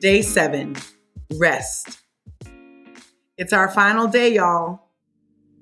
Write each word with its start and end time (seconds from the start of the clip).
Day 0.00 0.20
seven, 0.20 0.74
rest. 1.36 2.00
It's 3.38 3.52
our 3.52 3.70
final 3.70 4.08
day, 4.08 4.34
y'all. 4.34 4.80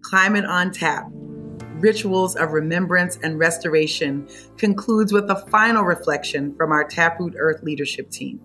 Climate 0.01 0.47
on 0.47 0.71
Tap, 0.71 1.07
Rituals 1.75 2.35
of 2.35 2.53
Remembrance 2.53 3.19
and 3.23 3.39
Restoration 3.39 4.27
concludes 4.57 5.13
with 5.13 5.31
a 5.31 5.45
final 5.51 5.85
reflection 5.85 6.55
from 6.57 6.73
our 6.73 6.85
Taproot 6.85 7.35
Earth 7.37 7.63
leadership 7.63 8.11
team. 8.11 8.41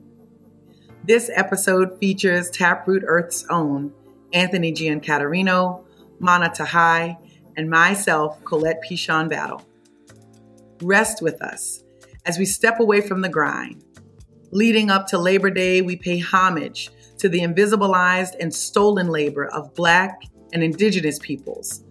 This 1.06 1.32
episode 1.34 1.98
features 1.98 2.50
Taproot 2.50 3.04
Earth's 3.08 3.46
own 3.50 3.94
Anthony 4.34 4.74
Giancatarino, 4.74 5.86
Mana 6.20 6.50
Tahaie, 6.50 7.18
and 7.56 7.70
myself, 7.70 8.44
Colette 8.44 8.82
Pichon 8.88 9.30
Battle. 9.30 9.66
Rest 10.82 11.22
with 11.22 11.42
us 11.42 11.84
as 12.26 12.38
we 12.38 12.46
step 12.46 12.82
away 12.82 13.00
from 13.00 13.22
the 13.22 13.30
grind. 13.30 13.86
Leading 14.52 14.90
up 14.90 15.06
to 15.08 15.18
Labor 15.20 15.52
Day, 15.52 15.82
we 15.82 15.96
pay 15.96 16.18
homage 16.18 16.90
to 17.20 17.30
the 17.30 17.42
invisibilized 17.42 18.34
and 18.40 18.54
stolen 18.54 19.08
labor 19.08 19.46
of 19.46 19.76
Black 19.76 20.24
and 20.54 20.64
Indigenous 20.64 21.20
peoples, 21.20 21.84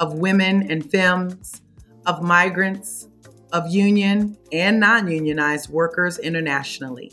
of 0.00 0.14
women 0.14 0.70
and 0.70 0.90
femmes, 0.90 1.60
of 2.06 2.22
migrants, 2.22 3.08
of 3.52 3.68
union 3.68 4.38
and 4.50 4.80
non 4.80 5.08
unionized 5.08 5.68
workers 5.68 6.18
internationally. 6.18 7.12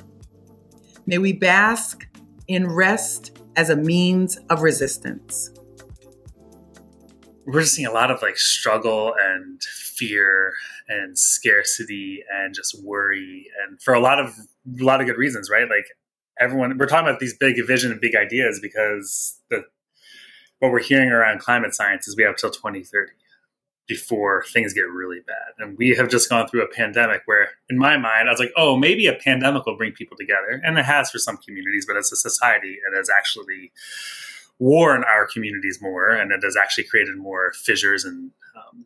May 1.06 1.18
we 1.18 1.34
bask 1.34 2.08
in 2.48 2.68
rest 2.68 3.38
as 3.58 3.70
a 3.70 3.76
means 3.76 4.38
of 4.50 4.62
resistance. 4.62 5.52
We're 7.46 7.66
seeing 7.66 7.88
a 7.88 7.92
lot 7.92 8.10
of 8.10 8.22
like 8.22 8.38
struggle 8.38 9.14
and 9.22 9.62
fear 9.62 10.54
and 10.88 11.18
scarcity 11.20 12.24
and 12.34 12.56
just 12.56 12.82
worry 12.84 13.48
and 13.68 13.82
for 13.82 13.94
a 13.94 14.00
lot 14.00 14.20
of 14.20 14.34
a 14.68 14.84
lot 14.84 15.02
of 15.02 15.08
good 15.08 15.18
reasons, 15.18 15.50
right? 15.50 15.70
Like 15.70 15.86
everyone 16.40 16.78
we're 16.78 16.88
talking 16.88 17.08
about 17.08 17.20
these 17.20 17.38
big 17.38 17.56
vision 17.66 17.92
and 17.92 18.02
big 18.02 18.16
ideas 18.16 18.60
because 18.62 19.40
the 19.50 19.66
what 20.60 20.72
we're 20.72 20.80
hearing 20.80 21.10
around 21.10 21.40
climate 21.40 21.76
science 21.76 22.08
is 22.08 22.16
we 22.16 22.24
have 22.24 22.38
till 22.38 22.50
2030 22.50 23.12
before 23.88 24.46
things 24.54 24.74
get 24.74 24.84
really 24.84 25.20
bad. 25.28 25.54
And 25.60 25.78
we 25.78 25.90
have 25.90 26.10
just 26.10 26.30
gone 26.30 26.48
through 26.48 26.64
a 26.64 26.68
pandemic 26.68 27.24
where, 27.26 27.50
in 27.70 27.78
my 27.78 27.98
mind, 27.98 28.30
I 28.30 28.32
was 28.32 28.40
like, 28.40 28.54
oh, 28.56 28.78
maybe 28.78 29.08
a 29.08 29.14
pandemic 29.14 29.66
will 29.66 29.76
bring 29.76 29.92
people 29.92 30.16
together. 30.16 30.62
And 30.64 30.78
it 30.78 30.86
has 30.86 31.12
for 31.12 31.18
some 31.18 31.38
communities, 31.38 31.86
but 31.86 31.98
as 31.98 32.12
a 32.12 32.16
society, 32.16 32.78
it 32.88 32.96
has 32.96 33.10
actually 33.10 33.74
worn 34.60 35.04
our 35.04 35.28
communities 35.28 35.80
more 35.82 36.10
and 36.10 36.32
it 36.32 36.42
has 36.44 36.56
actually 36.56 36.86
created 36.86 37.18
more 37.18 37.52
fissures 37.54 38.06
and 38.06 38.32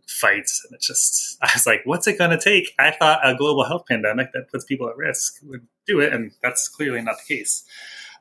fights. 0.07 0.63
And 0.65 0.75
it's 0.75 0.87
just, 0.87 1.37
I 1.41 1.49
was 1.53 1.65
like, 1.65 1.81
what's 1.85 2.07
it 2.07 2.17
going 2.17 2.31
to 2.31 2.39
take? 2.39 2.73
I 2.79 2.91
thought 2.91 3.27
a 3.27 3.35
global 3.35 3.65
health 3.65 3.85
pandemic 3.87 4.31
that 4.33 4.51
puts 4.51 4.65
people 4.65 4.89
at 4.89 4.97
risk 4.97 5.39
would 5.43 5.67
do 5.85 5.99
it. 5.99 6.13
And 6.13 6.31
that's 6.41 6.67
clearly 6.67 7.01
not 7.01 7.15
the 7.17 7.35
case. 7.35 7.63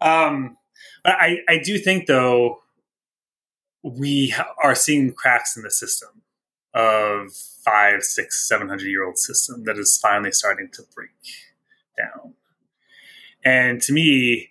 Um, 0.01 0.57
but 1.03 1.15
I, 1.15 1.39
I 1.49 1.59
do 1.59 1.79
think, 1.79 2.07
though, 2.07 2.63
we 3.83 4.35
are 4.63 4.75
seeing 4.75 5.13
cracks 5.13 5.57
in 5.57 5.63
the 5.63 5.71
system 5.71 6.23
of 6.75 7.33
five, 7.33 8.03
six, 8.03 8.47
seven 8.47 8.69
hundred 8.69 8.89
year 8.89 9.05
old 9.05 9.19
system 9.19 9.65
that 9.65 9.79
is 9.79 9.99
finally 10.03 10.33
starting 10.33 10.69
to 10.73 10.83
break 10.95 11.11
down. 11.97 12.35
And 13.45 13.81
to 13.83 13.93
me, 13.93 14.51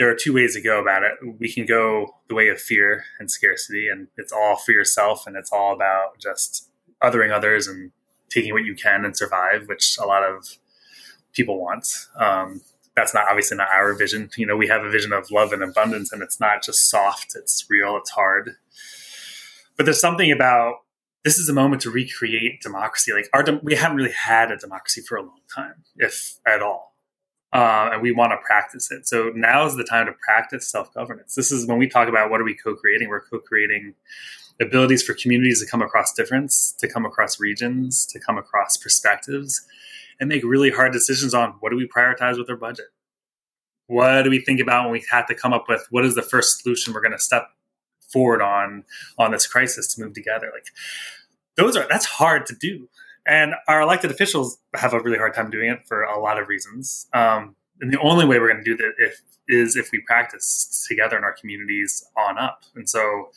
there 0.00 0.08
are 0.08 0.14
two 0.14 0.32
ways 0.32 0.54
to 0.54 0.62
go 0.62 0.80
about 0.80 1.02
it. 1.02 1.12
We 1.38 1.52
can 1.52 1.66
go 1.66 2.16
the 2.30 2.34
way 2.34 2.48
of 2.48 2.58
fear 2.58 3.04
and 3.18 3.30
scarcity, 3.30 3.86
and 3.86 4.08
it's 4.16 4.32
all 4.32 4.56
for 4.56 4.72
yourself, 4.72 5.26
and 5.26 5.36
it's 5.36 5.52
all 5.52 5.74
about 5.74 6.18
just 6.18 6.70
othering 7.02 7.30
others 7.30 7.66
and 7.66 7.92
taking 8.30 8.54
what 8.54 8.64
you 8.64 8.74
can 8.74 9.04
and 9.04 9.14
survive, 9.14 9.68
which 9.68 9.98
a 9.98 10.06
lot 10.06 10.22
of 10.22 10.56
people 11.34 11.60
want. 11.60 11.86
Um, 12.18 12.62
that's 12.96 13.12
not 13.12 13.28
obviously 13.28 13.58
not 13.58 13.68
our 13.68 13.92
vision. 13.92 14.30
You 14.38 14.46
know, 14.46 14.56
we 14.56 14.68
have 14.68 14.82
a 14.82 14.90
vision 14.90 15.12
of 15.12 15.30
love 15.30 15.52
and 15.52 15.62
abundance, 15.62 16.12
and 16.12 16.22
it's 16.22 16.40
not 16.40 16.62
just 16.62 16.88
soft; 16.88 17.36
it's 17.36 17.66
real, 17.68 17.98
it's 17.98 18.12
hard. 18.12 18.52
But 19.76 19.84
there's 19.84 20.00
something 20.00 20.32
about 20.32 20.76
this 21.24 21.36
is 21.36 21.50
a 21.50 21.52
moment 21.52 21.82
to 21.82 21.90
recreate 21.90 22.62
democracy. 22.62 23.12
Like 23.12 23.28
our, 23.34 23.44
we 23.62 23.74
haven't 23.74 23.98
really 23.98 24.12
had 24.12 24.50
a 24.50 24.56
democracy 24.56 25.02
for 25.02 25.18
a 25.18 25.22
long 25.22 25.40
time, 25.54 25.84
if 25.98 26.38
at 26.46 26.62
all, 26.62 26.89
uh, 27.52 27.90
and 27.92 28.02
we 28.02 28.12
want 28.12 28.32
to 28.32 28.36
practice 28.38 28.90
it. 28.90 29.08
So 29.08 29.30
now 29.34 29.66
is 29.66 29.76
the 29.76 29.84
time 29.84 30.06
to 30.06 30.12
practice 30.12 30.68
self 30.68 30.92
governance. 30.94 31.34
This 31.34 31.50
is 31.50 31.66
when 31.66 31.78
we 31.78 31.88
talk 31.88 32.08
about 32.08 32.30
what 32.30 32.40
are 32.40 32.44
we 32.44 32.54
co-creating. 32.54 33.08
We're 33.08 33.20
co-creating 33.22 33.94
abilities 34.60 35.02
for 35.02 35.14
communities 35.14 35.60
to 35.60 35.70
come 35.70 35.82
across 35.82 36.12
difference, 36.12 36.72
to 36.78 36.88
come 36.88 37.06
across 37.06 37.40
regions, 37.40 38.06
to 38.06 38.20
come 38.20 38.36
across 38.38 38.76
perspectives, 38.76 39.66
and 40.18 40.28
make 40.28 40.44
really 40.44 40.70
hard 40.70 40.92
decisions 40.92 41.34
on 41.34 41.54
what 41.60 41.70
do 41.70 41.76
we 41.76 41.88
prioritize 41.88 42.38
with 42.38 42.50
our 42.50 42.56
budget. 42.56 42.86
What 43.86 44.22
do 44.22 44.30
we 44.30 44.38
think 44.38 44.60
about 44.60 44.84
when 44.84 44.92
we 44.92 45.04
have 45.10 45.26
to 45.26 45.34
come 45.34 45.52
up 45.52 45.64
with 45.68 45.86
what 45.90 46.04
is 46.04 46.14
the 46.14 46.22
first 46.22 46.62
solution 46.62 46.92
we're 46.92 47.00
going 47.00 47.12
to 47.12 47.18
step 47.18 47.48
forward 48.10 48.42
on 48.42 48.84
on 49.18 49.30
this 49.30 49.46
crisis 49.46 49.94
to 49.94 50.02
move 50.02 50.12
together. 50.12 50.50
Like 50.52 50.66
those 51.56 51.76
are 51.76 51.86
that's 51.88 52.06
hard 52.06 52.46
to 52.46 52.54
do, 52.54 52.88
and 53.26 53.54
our 53.68 53.80
elected 53.80 54.10
officials 54.10 54.58
have 54.74 54.92
a 54.92 55.00
really 55.00 55.18
hard 55.18 55.34
time 55.34 55.50
doing 55.50 55.70
it 55.70 55.86
for 55.86 56.02
a 56.02 56.18
lot 56.20 56.40
of 56.40 56.48
reasons. 56.48 57.06
Um, 57.12 57.56
and 57.80 57.92
the 57.92 58.00
only 58.00 58.26
way 58.26 58.38
we're 58.38 58.52
going 58.52 58.64
to 58.64 58.70
do 58.70 58.76
that 58.76 58.92
if 58.98 59.22
is 59.48 59.76
if 59.76 59.90
we 59.90 60.00
practice 60.06 60.86
together 60.88 61.16
in 61.18 61.24
our 61.24 61.32
communities 61.32 62.04
on 62.16 62.38
up. 62.38 62.62
And 62.76 62.88
so 62.88 63.30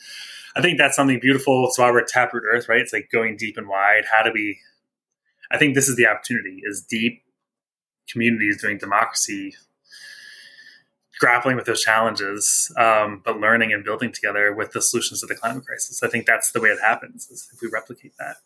I 0.54 0.62
think 0.62 0.78
that's 0.78 0.94
something 0.94 1.18
beautiful. 1.18 1.70
So 1.72 1.82
why 1.82 1.90
we're 1.90 2.04
Taproot 2.04 2.44
Earth, 2.50 2.68
right? 2.68 2.80
It's 2.80 2.92
like 2.92 3.08
going 3.10 3.36
deep 3.36 3.56
and 3.56 3.68
wide. 3.68 4.04
How 4.10 4.22
do 4.22 4.30
we 4.32 4.58
I 5.50 5.58
think 5.58 5.74
this 5.74 5.88
is 5.88 5.96
the 5.96 6.06
opportunity 6.06 6.62
is 6.64 6.82
deep 6.82 7.22
communities 8.08 8.60
doing 8.60 8.78
democracy 8.78 9.54
grappling 11.20 11.56
with 11.56 11.66
those 11.66 11.82
challenges, 11.82 12.72
um, 12.76 13.22
but 13.24 13.38
learning 13.38 13.72
and 13.72 13.84
building 13.84 14.12
together 14.12 14.52
with 14.52 14.72
the 14.72 14.82
solutions 14.82 15.20
to 15.20 15.26
the 15.26 15.34
climate 15.34 15.64
crisis. 15.64 16.02
I 16.02 16.08
think 16.08 16.26
that's 16.26 16.52
the 16.52 16.60
way 16.60 16.70
it 16.70 16.80
happens 16.80 17.50
if 17.52 17.60
we 17.62 17.68
replicate 17.68 18.12
that, 18.18 18.36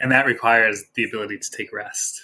and 0.00 0.12
that 0.12 0.26
requires 0.26 0.84
the 0.94 1.04
ability 1.04 1.38
to 1.38 1.50
take 1.56 1.72
rest. 1.72 2.22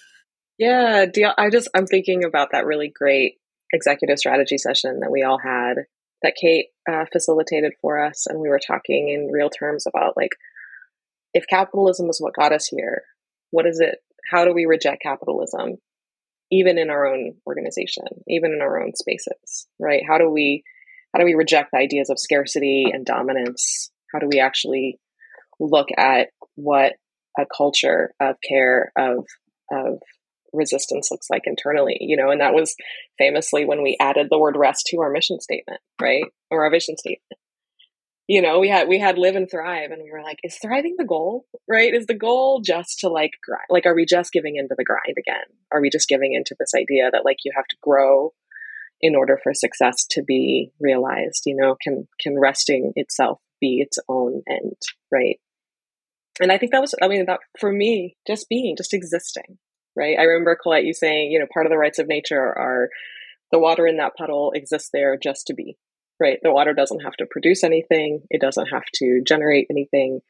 Yeah, 0.59 1.06
I 1.38 1.50
just 1.50 1.69
I'm 1.75 1.87
thinking 1.87 2.25
about 2.25 2.49
that 2.53 2.66
really 2.66 2.93
great 2.94 3.34
executive 3.72 4.19
strategy 4.19 4.59
session 4.59 5.00
that 5.00 5.10
we 5.10 5.22
all 5.22 5.38
had 5.38 5.84
that 6.22 6.34
Kate 6.41 6.66
uh, 6.88 7.05
facilitated 7.12 7.72
for 7.81 8.05
us, 8.05 8.27
and 8.27 8.38
we 8.38 8.49
were 8.49 8.60
talking 8.65 9.09
in 9.09 9.31
real 9.33 9.50
terms 9.50 9.87
about 9.87 10.16
like 10.16 10.33
if 11.34 11.44
capitalism 11.49 12.09
is 12.10 12.21
what 12.21 12.34
got 12.34 12.53
us 12.53 12.66
here, 12.66 13.03
what 13.50 13.66
is 13.66 13.81
it? 13.81 13.99
How 14.31 14.44
do 14.44 14.53
we 14.53 14.66
reject 14.66 15.03
capitalism? 15.03 15.78
even 16.53 16.77
in 16.77 16.91
our 16.91 17.06
own 17.06 17.33
organization, 17.47 18.04
even 18.28 18.53
in 18.53 18.60
our 18.60 18.81
own 18.81 18.94
spaces, 18.94 19.66
right? 19.81 20.03
How 20.06 20.19
do 20.19 20.28
we 20.28 20.62
how 21.12 21.19
do 21.19 21.25
we 21.25 21.34
reject 21.34 21.71
the 21.72 21.78
ideas 21.78 22.10
of 22.10 22.21
scarcity 22.21 22.87
and 22.93 23.04
dominance? 23.04 23.91
How 24.12 24.19
do 24.19 24.28
we 24.31 24.39
actually 24.39 25.00
look 25.59 25.89
at 25.97 26.28
what 26.54 26.93
a 27.38 27.44
culture 27.56 28.15
of 28.20 28.37
care 28.47 28.93
of 28.97 29.26
of 29.70 29.98
resistance 30.53 31.09
looks 31.10 31.31
like 31.31 31.43
internally, 31.47 31.97
you 32.00 32.16
know, 32.16 32.31
and 32.31 32.41
that 32.41 32.54
was 32.54 32.75
famously 33.19 33.65
when 33.65 33.82
we 33.82 33.97
added 34.00 34.28
the 34.31 34.38
word 34.38 34.56
rest 34.56 34.87
to 34.87 34.98
our 35.00 35.10
mission 35.10 35.41
statement, 35.41 35.81
right? 36.00 36.25
Or 36.50 36.65
our 36.65 36.71
vision 36.71 36.97
statement. 36.97 37.38
You 38.28 38.41
know 38.41 38.60
we 38.60 38.69
had 38.69 38.88
we 38.88 38.98
had 38.98 39.19
live 39.19 39.34
and 39.34 39.50
thrive 39.50 39.91
and 39.91 40.00
we 40.03 40.10
were 40.10 40.22
like 40.22 40.38
is 40.44 40.56
thriving 40.56 40.94
the 40.97 41.04
goal? 41.04 41.44
Right? 41.69 41.92
Is 41.92 42.06
the 42.06 42.15
goal 42.15 42.62
just 42.65 43.00
to 43.00 43.09
like 43.09 43.32
grind 43.44 43.66
like 43.69 43.84
are 43.84 43.94
we 43.94 44.06
just 44.06 44.32
giving 44.32 44.56
into 44.56 44.75
the 44.78 44.84
grind 44.84 45.16
again? 45.19 45.44
Are 45.72 45.81
we 45.81 45.91
just 45.91 46.09
giving 46.09 46.32
into 46.32 46.54
this 46.59 46.72
idea 46.75 47.10
that 47.10 47.25
like 47.25 47.38
you 47.44 47.53
have 47.56 47.66
to 47.66 47.76
grow 47.82 48.32
in 49.00 49.16
order 49.16 49.41
for 49.42 49.53
success 49.53 50.06
to 50.10 50.22
be 50.22 50.71
realized? 50.81 51.42
You 51.47 51.56
know 51.56 51.76
can 51.82 52.06
can 52.21 52.38
resting 52.38 52.92
itself 52.94 53.41
be 53.60 53.81
its 53.81 53.98
own 54.09 54.42
end 54.48 54.76
right 55.10 55.41
and 56.41 56.53
i 56.53 56.59
think 56.59 56.72
that 56.72 56.81
was 56.81 56.94
i 57.03 57.09
mean 57.09 57.26
that 57.26 57.41
for 57.59 57.72
me 57.72 58.16
just 58.26 58.48
being 58.48 58.76
just 58.76 58.94
existing 58.94 59.59
right 59.97 60.19
i 60.19 60.22
remember 60.22 60.56
colette 60.60 60.84
you 60.84 60.94
saying 60.94 61.31
you 61.31 61.38
know 61.38 61.47
part 61.53 61.66
of 61.66 61.70
the 61.70 61.78
rights 61.78 61.98
of 61.98 62.09
nature 62.09 62.41
are 62.41 62.88
the 63.51 63.59
water 63.59 63.86
in 63.86 63.98
that 63.98 64.16
puddle 64.16 64.53
exists 64.54 64.91
there 64.92 65.18
just 65.22 65.47
to 65.47 65.54
be 65.54 65.77
right? 66.22 66.39
The 66.42 66.53
water 66.53 66.72
doesn't 66.72 67.01
have 67.01 67.15
to 67.15 67.27
produce 67.28 67.65
anything, 67.65 68.22
it 68.30 68.41
doesn't 68.41 68.68
have 68.68 68.84
to 68.95 69.22
generate 69.27 69.66
anything. 69.71 70.21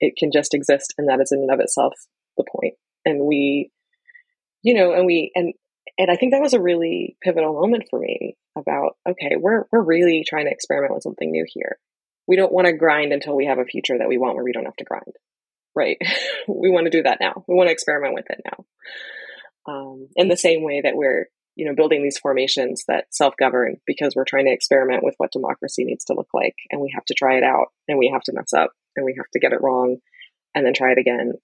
It 0.00 0.14
can 0.16 0.30
just 0.32 0.54
exist, 0.54 0.94
and 0.98 1.08
that 1.08 1.20
is 1.20 1.32
in 1.32 1.40
and 1.40 1.50
of 1.50 1.60
itself 1.60 1.94
the 2.36 2.44
point. 2.50 2.74
And 3.04 3.24
we, 3.24 3.70
you 4.62 4.74
know, 4.74 4.92
and 4.92 5.06
we, 5.06 5.30
and, 5.34 5.52
and 5.98 6.10
I 6.10 6.16
think 6.16 6.32
that 6.32 6.40
was 6.40 6.54
a 6.54 6.60
really 6.60 7.16
pivotal 7.22 7.60
moment 7.60 7.84
for 7.90 7.98
me 7.98 8.36
about, 8.56 8.96
okay, 9.08 9.36
we're, 9.38 9.64
we're 9.70 9.82
really 9.82 10.24
trying 10.26 10.46
to 10.46 10.50
experiment 10.50 10.94
with 10.94 11.02
something 11.02 11.30
new 11.30 11.44
here. 11.46 11.78
We 12.26 12.36
don't 12.36 12.52
want 12.52 12.66
to 12.66 12.72
grind 12.72 13.12
until 13.12 13.36
we 13.36 13.46
have 13.46 13.58
a 13.58 13.64
future 13.64 13.98
that 13.98 14.08
we 14.08 14.18
want 14.18 14.34
where 14.34 14.44
we 14.44 14.52
don't 14.52 14.64
have 14.64 14.76
to 14.76 14.84
grind, 14.84 15.14
right? 15.74 15.96
we 16.48 16.70
want 16.70 16.86
to 16.86 16.90
do 16.90 17.02
that 17.02 17.18
now. 17.20 17.44
We 17.46 17.54
want 17.54 17.68
to 17.68 17.72
experiment 17.72 18.14
with 18.14 18.26
it 18.30 18.40
now. 18.44 18.64
Um, 19.66 20.08
in 20.16 20.28
the 20.28 20.36
same 20.36 20.62
way 20.62 20.80
that 20.82 20.96
we're 20.96 21.28
you 21.54 21.66
know 21.66 21.74
building 21.74 22.02
these 22.02 22.18
formations 22.18 22.84
that 22.88 23.04
self-govern 23.10 23.76
because 23.86 24.14
we're 24.16 24.24
trying 24.24 24.46
to 24.46 24.52
experiment 24.52 25.04
with 25.04 25.14
what 25.18 25.30
democracy 25.30 25.84
needs 25.84 26.04
to 26.06 26.14
look 26.14 26.28
like 26.32 26.54
and 26.70 26.80
we 26.80 26.90
have 26.94 27.04
to 27.04 27.14
try 27.14 27.36
it 27.36 27.44
out 27.44 27.66
and 27.86 27.98
we 27.98 28.10
have 28.12 28.22
to 28.22 28.32
mess 28.32 28.52
up 28.54 28.72
and 28.96 29.04
we 29.04 29.14
have 29.16 29.28
to 29.32 29.38
get 29.38 29.52
it 29.52 29.60
wrong 29.60 29.98
and 30.54 30.64
then 30.64 30.72
try 30.72 30.92
it 30.92 30.98
again 30.98 31.34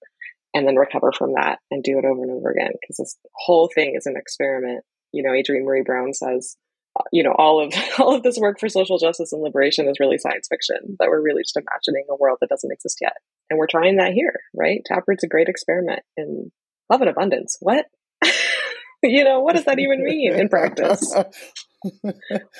and 0.53 0.67
then 0.67 0.75
recover 0.75 1.11
from 1.11 1.33
that 1.33 1.59
and 1.69 1.83
do 1.83 1.99
it 1.99 2.05
over 2.05 2.23
and 2.23 2.31
over 2.31 2.49
again 2.49 2.71
because 2.81 2.97
this 2.97 3.17
whole 3.35 3.69
thing 3.73 3.93
is 3.95 4.07
an 4.07 4.15
experiment 4.17 4.83
you 5.13 5.21
know 5.21 5.33
adrienne 5.33 5.63
maree 5.63 5.85
brown 5.85 6.11
says 6.11 6.57
you 7.11 7.23
know, 7.23 7.33
all 7.37 7.63
of 7.63 7.73
all 7.99 8.15
of 8.15 8.23
this 8.23 8.37
work 8.37 8.59
for 8.59 8.69
social 8.69 8.97
justice 8.97 9.31
and 9.31 9.41
liberation 9.41 9.87
is 9.87 9.99
really 9.99 10.17
science 10.17 10.47
fiction. 10.49 10.97
That 10.99 11.09
we're 11.09 11.21
really 11.21 11.43
just 11.43 11.57
imagining 11.57 12.05
a 12.09 12.15
world 12.15 12.37
that 12.41 12.49
doesn't 12.49 12.71
exist 12.71 12.97
yet, 13.01 13.17
and 13.49 13.57
we're 13.57 13.67
trying 13.67 13.97
that 13.97 14.13
here, 14.13 14.39
right? 14.53 14.81
Taproot's 14.85 15.23
a 15.23 15.27
great 15.27 15.47
experiment 15.47 16.01
in 16.17 16.51
love 16.89 17.01
and 17.01 17.09
abundance. 17.09 17.57
What? 17.59 17.85
you 19.03 19.23
know, 19.23 19.41
what 19.41 19.55
does 19.55 19.65
that 19.65 19.79
even 19.79 20.03
mean 20.03 20.33
in 20.33 20.49
practice? 20.49 21.13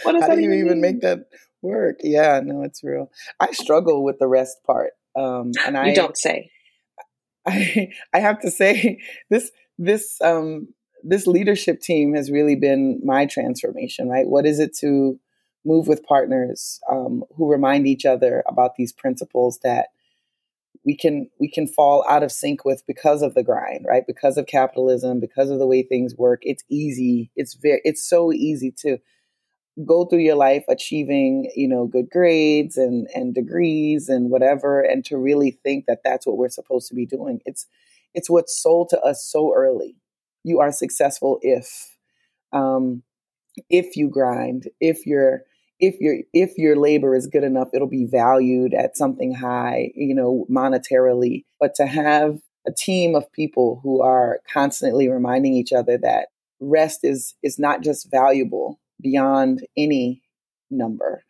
What 0.03 0.13
does 0.13 0.21
How 0.21 0.29
that 0.29 0.35
do 0.35 0.41
you 0.41 0.53
even, 0.53 0.65
even 0.65 0.81
make 0.81 1.01
that 1.01 1.19
work? 1.61 1.97
Yeah, 2.01 2.39
no, 2.41 2.63
it's 2.63 2.81
real. 2.85 3.11
I 3.37 3.51
struggle 3.51 4.01
with 4.01 4.17
the 4.17 4.27
rest 4.27 4.57
part. 4.65 4.91
Um, 5.13 5.51
and 5.65 5.77
I 5.77 5.89
you 5.89 5.95
don't 5.95 6.17
say. 6.17 6.51
I 7.45 7.89
I 8.13 8.19
have 8.19 8.39
to 8.41 8.51
say 8.51 8.99
this 9.29 9.51
this 9.77 10.21
um 10.21 10.69
this 11.03 11.27
leadership 11.27 11.81
team 11.81 12.13
has 12.15 12.31
really 12.31 12.55
been 12.55 13.01
my 13.03 13.25
transformation, 13.25 14.07
right? 14.07 14.27
What 14.27 14.45
is 14.45 14.59
it 14.59 14.75
to 14.77 15.19
move 15.65 15.87
with 15.87 16.03
partners 16.03 16.79
um, 16.89 17.23
who 17.35 17.51
remind 17.51 17.87
each 17.87 18.05
other 18.05 18.43
about 18.47 18.75
these 18.75 18.93
principles 18.93 19.59
that 19.63 19.87
we 20.85 20.95
can 20.95 21.29
we 21.39 21.49
can 21.49 21.67
fall 21.67 22.05
out 22.09 22.23
of 22.23 22.31
sync 22.31 22.65
with 22.65 22.83
because 22.87 23.21
of 23.21 23.33
the 23.33 23.43
grind, 23.43 23.85
right? 23.87 24.03
Because 24.07 24.37
of 24.37 24.47
capitalism, 24.47 25.19
because 25.19 25.49
of 25.49 25.59
the 25.59 25.67
way 25.67 25.83
things 25.83 26.15
work. 26.15 26.41
It's 26.43 26.63
easy. 26.69 27.31
It's 27.35 27.55
very 27.55 27.81
it's 27.83 28.07
so 28.07 28.31
easy 28.31 28.73
to 28.79 28.97
go 29.85 30.05
through 30.05 30.19
your 30.19 30.35
life 30.35 30.65
achieving, 30.69 31.51
you 31.55 31.67
know, 31.67 31.85
good 31.87 32.09
grades 32.09 32.77
and 32.77 33.07
and 33.13 33.33
degrees 33.33 34.09
and 34.09 34.29
whatever 34.29 34.81
and 34.81 35.05
to 35.05 35.17
really 35.17 35.51
think 35.51 35.85
that 35.87 35.99
that's 36.03 36.25
what 36.27 36.37
we're 36.37 36.49
supposed 36.49 36.87
to 36.89 36.95
be 36.95 37.05
doing. 37.05 37.41
It's 37.45 37.67
it's 38.13 38.29
what's 38.29 38.61
sold 38.61 38.89
to 38.89 38.99
us 39.01 39.23
so 39.23 39.53
early 39.55 39.95
you 40.43 40.59
are 40.59 40.71
successful 40.71 41.39
if 41.41 41.97
um, 42.53 43.03
if 43.69 43.95
you 43.95 44.09
grind, 44.09 44.67
if 44.79 45.05
your 45.05 45.43
if 45.79 45.99
your 45.99 46.17
if 46.33 46.57
your 46.57 46.75
labor 46.75 47.15
is 47.15 47.27
good 47.27 47.43
enough, 47.43 47.69
it'll 47.73 47.87
be 47.87 48.05
valued 48.05 48.73
at 48.73 48.97
something 48.97 49.33
high, 49.33 49.91
you 49.95 50.13
know, 50.13 50.45
monetarily. 50.49 51.45
But 51.59 51.75
to 51.75 51.85
have 51.85 52.39
a 52.67 52.71
team 52.71 53.15
of 53.15 53.31
people 53.31 53.79
who 53.83 54.01
are 54.01 54.39
constantly 54.51 55.07
reminding 55.07 55.53
each 55.53 55.71
other 55.71 55.97
that 55.97 56.27
rest 56.59 56.99
is 57.03 57.35
is 57.41 57.57
not 57.57 57.81
just 57.81 58.11
valuable 58.11 58.79
beyond 59.01 59.65
any 59.77 60.21
number. 60.69 61.23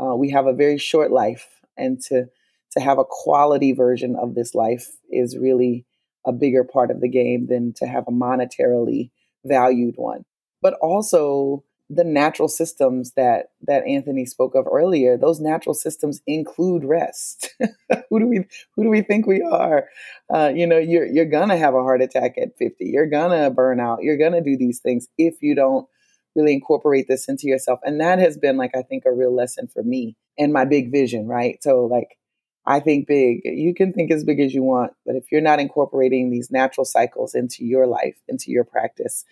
Uh, 0.00 0.14
we 0.14 0.30
have 0.30 0.46
a 0.46 0.52
very 0.52 0.78
short 0.78 1.10
life, 1.10 1.48
and 1.76 2.00
to 2.02 2.26
to 2.72 2.80
have 2.80 2.98
a 2.98 3.04
quality 3.04 3.72
version 3.72 4.16
of 4.16 4.34
this 4.34 4.54
life 4.54 4.88
is 5.10 5.36
really 5.36 5.84
a 6.26 6.32
bigger 6.32 6.64
part 6.64 6.90
of 6.90 7.00
the 7.00 7.08
game 7.08 7.46
than 7.46 7.72
to 7.72 7.86
have 7.86 8.04
a 8.06 8.12
monetarily 8.12 9.10
valued 9.44 9.94
one. 9.96 10.24
But 10.60 10.74
also 10.74 11.64
the 11.88 12.04
natural 12.04 12.48
systems 12.48 13.12
that 13.12 13.50
that 13.62 13.86
Anthony 13.86 14.26
spoke 14.26 14.54
of 14.54 14.66
earlier, 14.70 15.16
those 15.16 15.40
natural 15.40 15.74
systems 15.74 16.20
include 16.26 16.84
rest. 16.84 17.54
who 18.10 18.18
do 18.18 18.26
we 18.26 18.44
who 18.74 18.84
do 18.84 18.90
we 18.90 19.02
think 19.02 19.26
we 19.26 19.42
are? 19.42 19.88
Uh, 20.32 20.52
you 20.54 20.66
know, 20.66 20.78
you're 20.78 21.06
you're 21.06 21.24
gonna 21.24 21.56
have 21.56 21.74
a 21.74 21.82
heart 21.82 22.02
attack 22.02 22.36
at 22.38 22.56
50. 22.58 22.86
You're 22.86 23.08
gonna 23.08 23.50
burn 23.50 23.80
out. 23.80 24.02
You're 24.02 24.18
gonna 24.18 24.42
do 24.42 24.56
these 24.56 24.80
things 24.80 25.08
if 25.16 25.42
you 25.42 25.54
don't 25.54 25.86
really 26.34 26.52
incorporate 26.52 27.06
this 27.08 27.28
into 27.28 27.46
yourself. 27.46 27.78
And 27.84 28.00
that 28.00 28.18
has 28.18 28.36
been 28.36 28.56
like 28.56 28.72
I 28.76 28.82
think 28.82 29.04
a 29.06 29.12
real 29.12 29.34
lesson 29.34 29.68
for 29.68 29.82
me 29.82 30.16
and 30.38 30.52
my 30.52 30.64
big 30.64 30.90
vision, 30.90 31.26
right? 31.26 31.62
So 31.62 31.84
like 31.84 32.18
I 32.66 32.80
think 32.80 33.06
big. 33.06 33.42
You 33.44 33.74
can 33.74 33.92
think 33.92 34.10
as 34.10 34.24
big 34.24 34.40
as 34.40 34.52
you 34.52 34.64
want, 34.64 34.92
but 35.06 35.14
if 35.14 35.30
you're 35.30 35.40
not 35.40 35.60
incorporating 35.60 36.30
these 36.30 36.50
natural 36.50 36.84
cycles 36.84 37.34
into 37.34 37.64
your 37.64 37.86
life, 37.86 38.16
into 38.28 38.50
your 38.50 38.64
practice, 38.64 39.24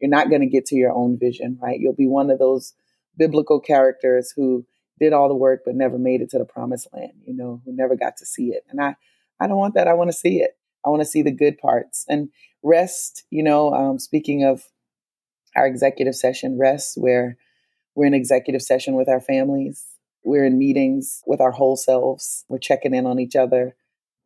you're 0.00 0.10
not 0.10 0.28
going 0.28 0.40
to 0.40 0.46
get 0.46 0.66
to 0.66 0.76
your 0.76 0.92
own 0.92 1.18
vision, 1.18 1.58
right? 1.60 1.78
You'll 1.78 1.94
be 1.94 2.06
one 2.06 2.30
of 2.30 2.38
those 2.38 2.74
biblical 3.16 3.60
characters 3.60 4.32
who 4.34 4.66
did 4.98 5.12
all 5.12 5.28
the 5.28 5.34
work 5.34 5.62
but 5.64 5.74
never 5.74 5.98
made 5.98 6.20
it 6.20 6.30
to 6.30 6.38
the 6.38 6.44
promised 6.44 6.88
land, 6.92 7.12
you 7.26 7.34
know, 7.34 7.60
who 7.64 7.72
never 7.74 7.96
got 7.96 8.16
to 8.18 8.26
see 8.26 8.48
it. 8.48 8.64
And 8.70 8.80
I, 8.80 8.96
I 9.40 9.46
don't 9.46 9.56
want 9.56 9.74
that. 9.74 9.88
I 9.88 9.94
want 9.94 10.10
to 10.10 10.16
see 10.16 10.40
it. 10.40 10.56
I 10.84 10.90
want 10.90 11.00
to 11.02 11.08
see 11.08 11.22
the 11.22 11.30
good 11.30 11.58
parts 11.58 12.04
and 12.08 12.30
rest. 12.62 13.24
You 13.30 13.42
know, 13.42 13.72
um, 13.72 13.98
speaking 13.98 14.44
of 14.44 14.64
our 15.56 15.66
executive 15.66 16.14
session, 16.14 16.58
rest, 16.58 16.94
where 16.96 17.36
we're 17.94 18.06
in 18.06 18.14
executive 18.14 18.62
session 18.62 18.94
with 18.94 19.08
our 19.08 19.20
families 19.20 19.90
we're 20.22 20.44
in 20.44 20.58
meetings 20.58 21.22
with 21.26 21.40
our 21.40 21.52
whole 21.52 21.76
selves. 21.76 22.44
We're 22.48 22.58
checking 22.58 22.94
in 22.94 23.06
on 23.06 23.18
each 23.18 23.36
other. 23.36 23.74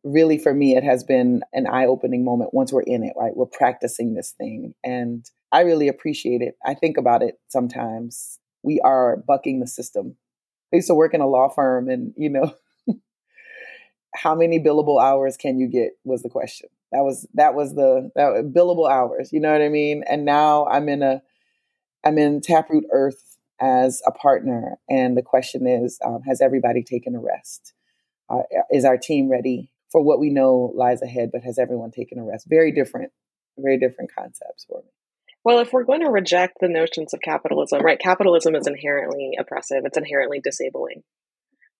Really, 0.05 0.37
for 0.37 0.53
me, 0.53 0.77
it 0.77 0.83
has 0.83 1.03
been 1.03 1.41
an 1.51 1.67
eye 1.67 1.85
opening 1.85 2.23
moment 2.23 2.53
once 2.53 2.71
we're 2.71 2.83
in 2.83 3.03
it, 3.03 3.13
right? 3.17 3.35
We're 3.35 3.47
practicing 3.47 4.13
this 4.13 4.31
thing. 4.37 4.73
And 4.83 5.25
I 5.51 5.61
really 5.61 5.87
appreciate 5.87 6.41
it. 6.41 6.55
I 6.63 6.75
think 6.75 6.97
about 6.97 7.23
it 7.23 7.39
sometimes. 7.49 8.39
We 8.61 8.79
are 8.81 9.17
bucking 9.17 9.59
the 9.59 9.67
system. 9.67 10.15
I 10.71 10.77
used 10.77 10.87
to 10.87 10.95
work 10.95 11.13
in 11.13 11.21
a 11.21 11.27
law 11.27 11.49
firm, 11.49 11.89
and, 11.89 12.13
you 12.15 12.29
know, 12.29 12.53
how 14.15 14.35
many 14.35 14.59
billable 14.59 15.01
hours 15.01 15.37
can 15.37 15.59
you 15.59 15.67
get 15.67 15.93
was 16.03 16.21
the 16.21 16.29
question. 16.29 16.69
That 16.91 17.01
was 17.01 17.27
that 17.33 17.55
was 17.55 17.75
the 17.75 18.11
that, 18.15 18.51
billable 18.55 18.89
hours. 18.89 19.33
You 19.33 19.39
know 19.39 19.51
what 19.51 19.61
I 19.61 19.69
mean? 19.69 20.03
And 20.07 20.23
now 20.23 20.65
I'm 20.67 20.87
in 20.87 21.03
a 21.03 21.21
I'm 22.05 22.17
in 22.17 22.41
Taproot 22.41 22.85
Earth 22.91 23.37
as 23.59 24.01
a 24.05 24.11
partner. 24.11 24.77
And 24.89 25.17
the 25.17 25.21
question 25.21 25.67
is 25.67 25.99
um, 26.05 26.21
Has 26.27 26.41
everybody 26.41 26.83
taken 26.83 27.15
a 27.15 27.19
rest? 27.19 27.73
Uh, 28.29 28.41
is 28.71 28.85
our 28.85 28.97
team 28.97 29.29
ready 29.29 29.69
for 29.95 30.03
what 30.03 30.19
we 30.19 30.29
know 30.29 30.73
lies 30.75 31.01
ahead? 31.01 31.29
But 31.31 31.43
has 31.43 31.57
everyone 31.57 31.89
taken 31.89 32.19
a 32.19 32.23
rest? 32.25 32.47
Very 32.49 32.73
different, 32.73 33.13
very 33.57 33.79
different 33.79 34.11
concepts 34.13 34.65
for 34.67 34.79
me. 34.79 34.89
Well, 35.45 35.59
if 35.59 35.71
we're 35.71 35.85
going 35.85 36.01
to 36.01 36.09
reject 36.09 36.57
the 36.59 36.67
notions 36.67 37.13
of 37.13 37.21
capitalism, 37.21 37.81
right? 37.81 37.97
Capitalism 37.97 38.55
is 38.55 38.67
inherently 38.67 39.37
oppressive. 39.39 39.83
It's 39.85 39.97
inherently 39.97 40.41
disabling. 40.43 41.03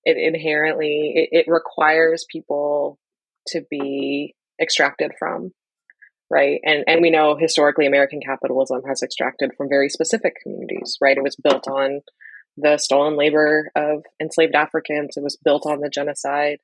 It 0.06 0.16
inherently 0.16 1.12
it, 1.14 1.40
it 1.40 1.52
requires 1.52 2.26
people 2.32 3.00
to 3.48 3.66
be 3.70 4.34
extracted 4.62 5.12
from 5.20 5.52
right? 6.32 6.62
And 6.64 6.86
and 6.88 7.02
we 7.02 7.12
know 7.12 7.36
historically 7.38 7.86
American 7.86 8.22
capitalism 8.26 8.82
has 8.88 9.04
extracted 9.04 9.52
from 9.58 9.68
very 9.68 9.90
specific 9.90 10.36
communities, 10.42 10.98
right? 11.02 11.18
It 11.18 11.24
was 11.24 11.36
built 11.36 11.68
on 11.68 12.00
the 12.56 12.78
stolen 12.78 13.18
labor 13.18 13.72
of 13.76 14.04
enslaved 14.22 14.56
Africans. 14.56 15.18
It 15.18 15.24
was 15.24 15.38
built 15.44 15.66
on 15.66 15.82
the 15.82 15.90
genocide 15.90 16.60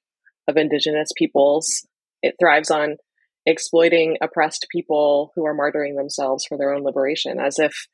of 0.51 0.57
indigenous 0.57 1.09
peoples. 1.18 1.88
It 2.21 2.36
thrives 2.39 2.69
on 2.69 2.98
exploiting 3.45 4.18
oppressed 4.21 4.68
people 4.71 5.31
who 5.36 5.45
are 5.45 5.57
martyring 5.57 5.95
themselves 5.95 6.45
for 6.45 6.57
their 6.57 6.74
own 6.74 6.83
liberation 6.83 7.39
as 7.39 7.57
if 7.57 7.88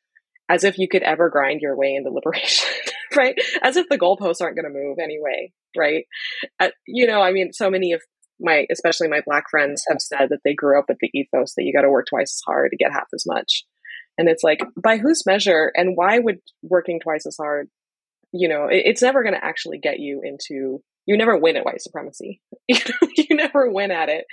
as 0.49 0.63
if 0.63 0.77
you 0.77 0.87
could 0.87 1.03
ever 1.03 1.29
grind 1.29 1.61
your 1.61 1.75
way 1.77 1.93
into 1.95 2.09
liberation 2.13 2.67
right 3.15 3.35
as 3.61 3.77
if 3.77 3.87
the 3.89 3.97
goalposts 3.97 4.41
aren't 4.41 4.57
going 4.57 4.65
to 4.65 4.79
move 4.79 4.97
anyway 5.01 5.51
right 5.77 6.05
uh, 6.59 6.69
you 6.85 7.07
know 7.07 7.21
i 7.21 7.31
mean 7.31 7.53
so 7.53 7.69
many 7.69 7.93
of 7.93 8.01
my 8.39 8.65
especially 8.69 9.07
my 9.07 9.21
black 9.25 9.45
friends 9.49 9.83
have 9.87 10.01
said 10.01 10.27
that 10.29 10.39
they 10.43 10.53
grew 10.53 10.77
up 10.77 10.85
with 10.89 10.97
the 10.99 11.09
ethos 11.13 11.53
that 11.55 11.63
you 11.63 11.73
got 11.73 11.83
to 11.83 11.89
work 11.89 12.05
twice 12.09 12.33
as 12.33 12.41
hard 12.45 12.71
to 12.71 12.77
get 12.77 12.91
half 12.91 13.07
as 13.13 13.23
much 13.25 13.63
and 14.17 14.27
it's 14.27 14.43
like 14.43 14.59
by 14.81 14.97
whose 14.97 15.25
measure 15.25 15.71
and 15.75 15.95
why 15.95 16.19
would 16.19 16.39
working 16.61 16.99
twice 16.99 17.25
as 17.25 17.37
hard 17.39 17.69
you 18.33 18.49
know 18.49 18.65
it, 18.65 18.83
it's 18.85 19.01
never 19.01 19.23
going 19.23 19.33
to 19.33 19.43
actually 19.43 19.77
get 19.77 19.99
you 19.99 20.21
into 20.23 20.83
you 21.07 21.17
never 21.17 21.37
win 21.37 21.57
at 21.57 21.65
white 21.65 21.81
supremacy. 21.81 22.41
You 23.29 23.35
never 23.35 23.69
win 23.69 23.91
at 23.91 24.07
it. 24.07 24.25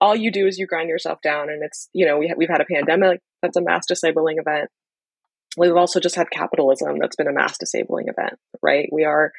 All 0.00 0.14
you 0.14 0.30
do 0.30 0.46
is 0.46 0.56
you 0.56 0.66
grind 0.66 0.88
yourself 0.88 1.18
down 1.20 1.48
and 1.48 1.64
it's 1.64 1.88
you 1.92 2.06
know 2.06 2.18
we 2.18 2.28
ha- 2.28 2.34
we've 2.36 2.50
had 2.50 2.60
a 2.60 2.64
pandemic. 2.64 3.20
That's 3.42 3.56
a 3.56 3.62
mass 3.62 3.86
disabling 3.88 4.36
event. 4.38 4.68
We've 5.56 5.74
also 5.74 5.98
just 5.98 6.14
had 6.14 6.30
capitalism 6.30 6.98
that's 7.00 7.16
been 7.16 7.26
a 7.26 7.32
mass 7.32 7.58
disabling 7.58 8.06
event 8.08 8.38
right? 8.62 8.88
We 8.92 9.04
are 9.04 9.32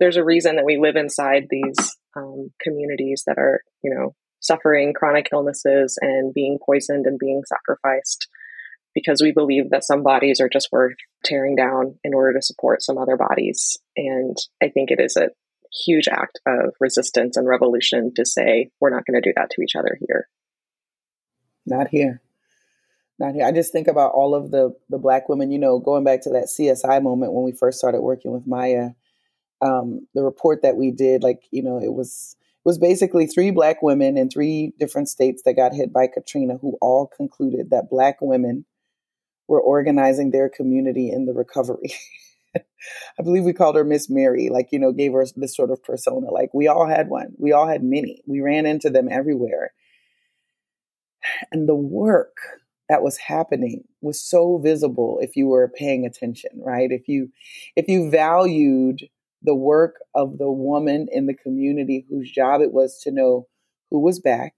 there's 0.00 0.16
a 0.16 0.24
reason 0.24 0.56
that 0.56 0.64
we 0.64 0.78
live 0.78 0.96
inside 0.96 1.46
these 1.50 1.96
um, 2.16 2.50
communities 2.62 3.24
that 3.26 3.38
are, 3.38 3.62
you 3.82 3.92
know, 3.94 4.14
suffering 4.40 4.94
chronic 4.94 5.26
illnesses 5.32 5.98
and 6.00 6.32
being 6.32 6.58
poisoned 6.64 7.06
and 7.06 7.18
being 7.18 7.42
sacrificed 7.44 8.28
because 8.94 9.20
we 9.20 9.32
believe 9.32 9.70
that 9.70 9.84
some 9.84 10.04
bodies 10.04 10.40
are 10.40 10.48
just 10.48 10.68
worth 10.70 10.94
tearing 11.24 11.56
down 11.56 11.98
in 12.04 12.14
order 12.14 12.34
to 12.34 12.42
support 12.42 12.80
some 12.82 12.96
other 12.96 13.16
bodies. 13.16 13.76
And 13.96 14.36
I 14.62 14.68
think 14.68 14.90
it 14.90 15.00
is 15.00 15.16
a 15.16 15.30
huge 15.72 16.08
act 16.08 16.40
of 16.46 16.74
resistance 16.80 17.36
and 17.36 17.46
revolution 17.46 18.12
to 18.16 18.24
say, 18.24 18.70
we're 18.80 18.90
not 18.90 19.04
going 19.06 19.20
to 19.20 19.28
do 19.28 19.32
that 19.36 19.50
to 19.50 19.62
each 19.62 19.76
other 19.76 19.98
here. 20.00 20.28
Not 21.66 21.88
here. 21.88 22.20
Not 23.18 23.34
here. 23.34 23.44
I 23.44 23.52
just 23.52 23.72
think 23.72 23.88
about 23.88 24.12
all 24.12 24.34
of 24.34 24.50
the 24.50 24.76
the 24.88 24.98
black 24.98 25.28
women, 25.28 25.50
you 25.50 25.58
know, 25.58 25.80
going 25.80 26.04
back 26.04 26.22
to 26.22 26.30
that 26.30 26.46
CSI 26.46 27.02
moment 27.02 27.32
when 27.32 27.44
we 27.44 27.52
first 27.52 27.78
started 27.78 28.00
working 28.00 28.32
with 28.32 28.46
Maya 28.46 28.90
um, 29.60 30.06
the 30.14 30.22
report 30.22 30.62
that 30.62 30.76
we 30.76 30.90
did, 30.90 31.22
like 31.22 31.42
you 31.50 31.62
know, 31.62 31.80
it 31.80 31.92
was 31.92 32.36
was 32.64 32.78
basically 32.78 33.26
three 33.26 33.50
black 33.50 33.82
women 33.82 34.16
in 34.16 34.28
three 34.28 34.72
different 34.78 35.08
states 35.08 35.42
that 35.44 35.54
got 35.54 35.74
hit 35.74 35.92
by 35.92 36.06
Katrina, 36.06 36.58
who 36.58 36.76
all 36.80 37.06
concluded 37.06 37.70
that 37.70 37.90
black 37.90 38.20
women 38.20 38.66
were 39.46 39.60
organizing 39.60 40.30
their 40.30 40.48
community 40.48 41.10
in 41.10 41.24
the 41.24 41.32
recovery. 41.32 41.92
I 42.56 43.22
believe 43.22 43.44
we 43.44 43.52
called 43.52 43.76
her 43.76 43.84
Miss 43.84 44.08
Mary, 44.08 44.48
like, 44.50 44.68
you 44.72 44.78
know, 44.78 44.92
gave 44.92 45.12
her 45.12 45.24
this 45.36 45.56
sort 45.56 45.70
of 45.70 45.82
persona. 45.82 46.30
Like, 46.30 46.54
we 46.54 46.68
all 46.68 46.86
had 46.86 47.08
one. 47.08 47.34
We 47.38 47.52
all 47.52 47.68
had 47.68 47.82
many. 47.82 48.22
We 48.26 48.40
ran 48.40 48.66
into 48.66 48.90
them 48.90 49.08
everywhere. 49.10 49.72
And 51.50 51.68
the 51.68 51.74
work 51.74 52.36
that 52.88 53.02
was 53.02 53.18
happening 53.18 53.84
was 54.00 54.22
so 54.22 54.58
visible 54.58 55.18
if 55.20 55.36
you 55.36 55.46
were 55.46 55.68
paying 55.68 56.06
attention, 56.06 56.50
right? 56.64 56.90
If 56.90 57.08
you 57.08 57.28
if 57.76 57.86
you 57.88 58.10
valued 58.10 59.02
the 59.42 59.54
work 59.54 59.96
of 60.14 60.38
the 60.38 60.50
woman 60.50 61.06
in 61.12 61.26
the 61.26 61.34
community 61.34 62.06
whose 62.08 62.30
job 62.30 62.60
it 62.60 62.72
was 62.72 62.98
to 63.02 63.10
know 63.10 63.46
who 63.90 64.00
was 64.00 64.20
back, 64.20 64.54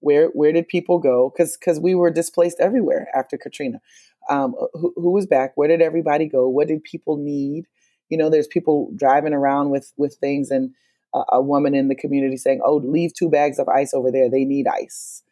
where 0.00 0.28
where 0.28 0.52
did 0.52 0.68
people 0.68 0.98
go? 0.98 1.30
Because 1.30 1.56
because 1.56 1.78
we 1.80 1.94
were 1.94 2.10
displaced 2.10 2.58
everywhere 2.60 3.08
after 3.14 3.36
Katrina. 3.36 3.80
Um, 4.28 4.54
who, 4.74 4.92
who 4.96 5.12
was 5.12 5.26
back? 5.26 5.52
Where 5.56 5.68
did 5.68 5.82
everybody 5.82 6.26
go? 6.26 6.48
What 6.48 6.68
did 6.68 6.84
people 6.84 7.16
need? 7.16 7.66
You 8.08 8.18
know, 8.18 8.28
there's 8.28 8.46
people 8.46 8.90
driving 8.96 9.32
around 9.32 9.70
with 9.70 9.92
with 9.96 10.16
things, 10.16 10.50
and 10.50 10.72
a, 11.14 11.22
a 11.32 11.42
woman 11.42 11.74
in 11.74 11.88
the 11.88 11.94
community 11.94 12.36
saying, 12.36 12.60
"Oh, 12.64 12.76
leave 12.76 13.14
two 13.14 13.30
bags 13.30 13.58
of 13.58 13.68
ice 13.68 13.94
over 13.94 14.10
there. 14.10 14.30
They 14.30 14.44
need 14.44 14.66
ice." 14.66 15.22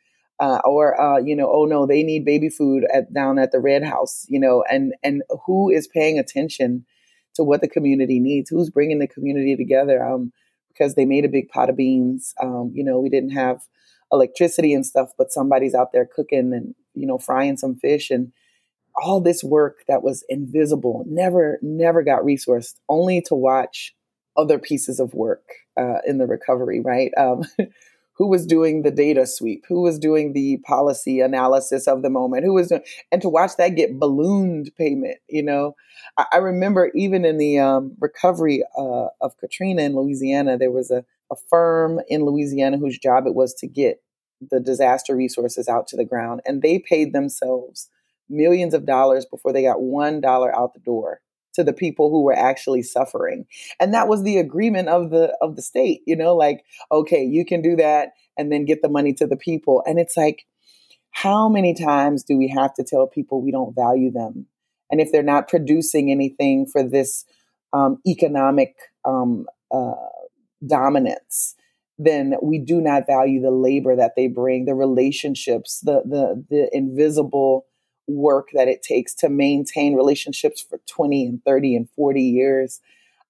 Uh, 0.40 0.60
or 0.64 1.00
uh, 1.00 1.18
you 1.18 1.34
know, 1.34 1.50
oh 1.50 1.64
no, 1.64 1.86
they 1.86 2.02
need 2.02 2.24
baby 2.24 2.48
food 2.48 2.84
at 2.94 3.12
down 3.12 3.38
at 3.38 3.50
the 3.50 3.58
red 3.58 3.82
house, 3.82 4.24
you 4.28 4.38
know, 4.38 4.64
and 4.70 4.94
and 5.02 5.22
who 5.46 5.70
is 5.70 5.88
paying 5.88 6.18
attention 6.18 6.86
to 7.34 7.42
what 7.42 7.60
the 7.60 7.68
community 7.68 8.20
needs? 8.20 8.50
Who's 8.50 8.70
bringing 8.70 8.98
the 8.98 9.08
community 9.08 9.56
together? 9.56 10.04
Um, 10.04 10.32
because 10.68 10.94
they 10.94 11.04
made 11.04 11.24
a 11.24 11.28
big 11.28 11.48
pot 11.48 11.70
of 11.70 11.76
beans. 11.76 12.34
Um, 12.40 12.70
you 12.74 12.84
know, 12.84 13.00
we 13.00 13.08
didn't 13.08 13.30
have 13.30 13.62
electricity 14.12 14.72
and 14.72 14.86
stuff, 14.86 15.10
but 15.16 15.32
somebody's 15.32 15.74
out 15.74 15.92
there 15.92 16.06
cooking 16.06 16.52
and 16.52 16.74
you 16.94 17.06
know 17.06 17.18
frying 17.18 17.56
some 17.56 17.76
fish 17.76 18.10
and 18.10 18.32
all 19.02 19.20
this 19.20 19.44
work 19.44 19.84
that 19.86 20.02
was 20.02 20.24
invisible 20.28 21.04
never 21.08 21.58
never 21.62 22.02
got 22.02 22.22
resourced 22.22 22.74
only 22.88 23.20
to 23.20 23.34
watch 23.34 23.94
other 24.36 24.58
pieces 24.58 24.98
of 25.00 25.14
work 25.14 25.42
uh, 25.78 25.98
in 26.06 26.18
the 26.18 26.26
recovery 26.26 26.80
right? 26.80 27.12
Um, 27.16 27.44
who 28.14 28.26
was 28.26 28.44
doing 28.46 28.82
the 28.82 28.90
data 28.90 29.28
sweep? 29.28 29.64
Who 29.68 29.80
was 29.80 29.96
doing 29.96 30.32
the 30.32 30.56
policy 30.66 31.20
analysis 31.20 31.86
of 31.86 32.02
the 32.02 32.10
moment? 32.10 32.44
Who 32.44 32.54
was 32.54 32.68
doing 32.68 32.82
and 33.12 33.22
to 33.22 33.28
watch 33.28 33.52
that 33.58 33.76
get 33.76 33.98
ballooned 33.98 34.72
payment 34.76 35.18
you 35.28 35.42
know? 35.42 35.76
I, 36.16 36.26
I 36.32 36.36
remember 36.38 36.90
even 36.94 37.24
in 37.24 37.38
the 37.38 37.60
um, 37.60 37.92
recovery 38.00 38.64
uh, 38.76 39.08
of 39.20 39.36
katrina 39.38 39.82
in 39.82 39.94
louisiana 39.94 40.58
there 40.58 40.72
was 40.72 40.90
a, 40.90 41.04
a 41.30 41.36
firm 41.48 42.00
in 42.08 42.24
louisiana 42.24 42.78
whose 42.78 42.98
job 42.98 43.26
it 43.26 43.34
was 43.34 43.54
to 43.54 43.66
get 43.66 44.02
the 44.40 44.60
disaster 44.60 45.16
resources 45.16 45.68
out 45.68 45.86
to 45.86 45.96
the 45.96 46.04
ground 46.04 46.40
and 46.44 46.62
they 46.62 46.78
paid 46.78 47.12
themselves 47.12 47.88
millions 48.28 48.74
of 48.74 48.86
dollars 48.86 49.24
before 49.24 49.52
they 49.52 49.62
got 49.62 49.80
one 49.80 50.20
dollar 50.20 50.54
out 50.54 50.74
the 50.74 50.80
door 50.80 51.20
to 51.54 51.64
the 51.64 51.72
people 51.72 52.10
who 52.10 52.22
were 52.22 52.36
actually 52.36 52.82
suffering. 52.82 53.44
And 53.80 53.92
that 53.94 54.06
was 54.06 54.22
the 54.22 54.38
agreement 54.38 54.88
of 54.88 55.10
the 55.10 55.36
of 55.40 55.56
the 55.56 55.62
state 55.62 56.02
you 56.06 56.16
know 56.16 56.34
like 56.34 56.64
okay 56.92 57.24
you 57.24 57.44
can 57.44 57.62
do 57.62 57.76
that 57.76 58.10
and 58.36 58.52
then 58.52 58.64
get 58.64 58.82
the 58.82 58.88
money 58.88 59.12
to 59.14 59.26
the 59.26 59.36
people. 59.36 59.82
And 59.86 59.98
it's 59.98 60.16
like 60.16 60.46
how 61.10 61.48
many 61.48 61.74
times 61.74 62.22
do 62.22 62.36
we 62.36 62.48
have 62.48 62.74
to 62.74 62.84
tell 62.84 63.06
people 63.06 63.42
we 63.42 63.50
don't 63.50 63.74
value 63.74 64.12
them? 64.12 64.46
And 64.90 65.00
if 65.00 65.10
they're 65.10 65.22
not 65.22 65.48
producing 65.48 66.10
anything 66.10 66.64
for 66.64 66.82
this 66.82 67.24
um, 67.72 67.98
economic 68.06 68.76
um, 69.04 69.46
uh, 69.72 69.94
dominance 70.66 71.54
then 72.00 72.34
we 72.40 72.60
do 72.60 72.80
not 72.80 73.08
value 73.08 73.40
the 73.40 73.50
labor 73.50 73.96
that 73.96 74.12
they 74.14 74.28
bring 74.28 74.64
the 74.64 74.74
relationships 74.74 75.80
the 75.80 76.02
the 76.04 76.44
the 76.48 76.68
invisible 76.72 77.66
work 78.08 78.48
that 78.54 78.68
it 78.68 78.82
takes 78.82 79.14
to 79.14 79.28
maintain 79.28 79.94
relationships 79.94 80.64
for 80.66 80.80
20 80.86 81.26
and 81.26 81.44
30 81.44 81.76
and 81.76 81.90
40 81.90 82.22
years, 82.22 82.80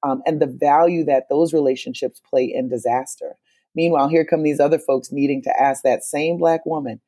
um, 0.02 0.22
and 0.24 0.40
the 0.40 0.46
value 0.46 1.04
that 1.04 1.28
those 1.28 1.52
relationships 1.52 2.22
play 2.30 2.44
in 2.44 2.68
disaster. 2.68 3.36
Meanwhile, 3.74 4.08
here 4.08 4.24
come 4.24 4.42
these 4.42 4.60
other 4.60 4.78
folks 4.78 5.12
needing 5.12 5.42
to 5.42 5.60
ask 5.60 5.82
that 5.82 6.04
same 6.04 6.38
Black 6.38 6.64
woman, 6.64 7.00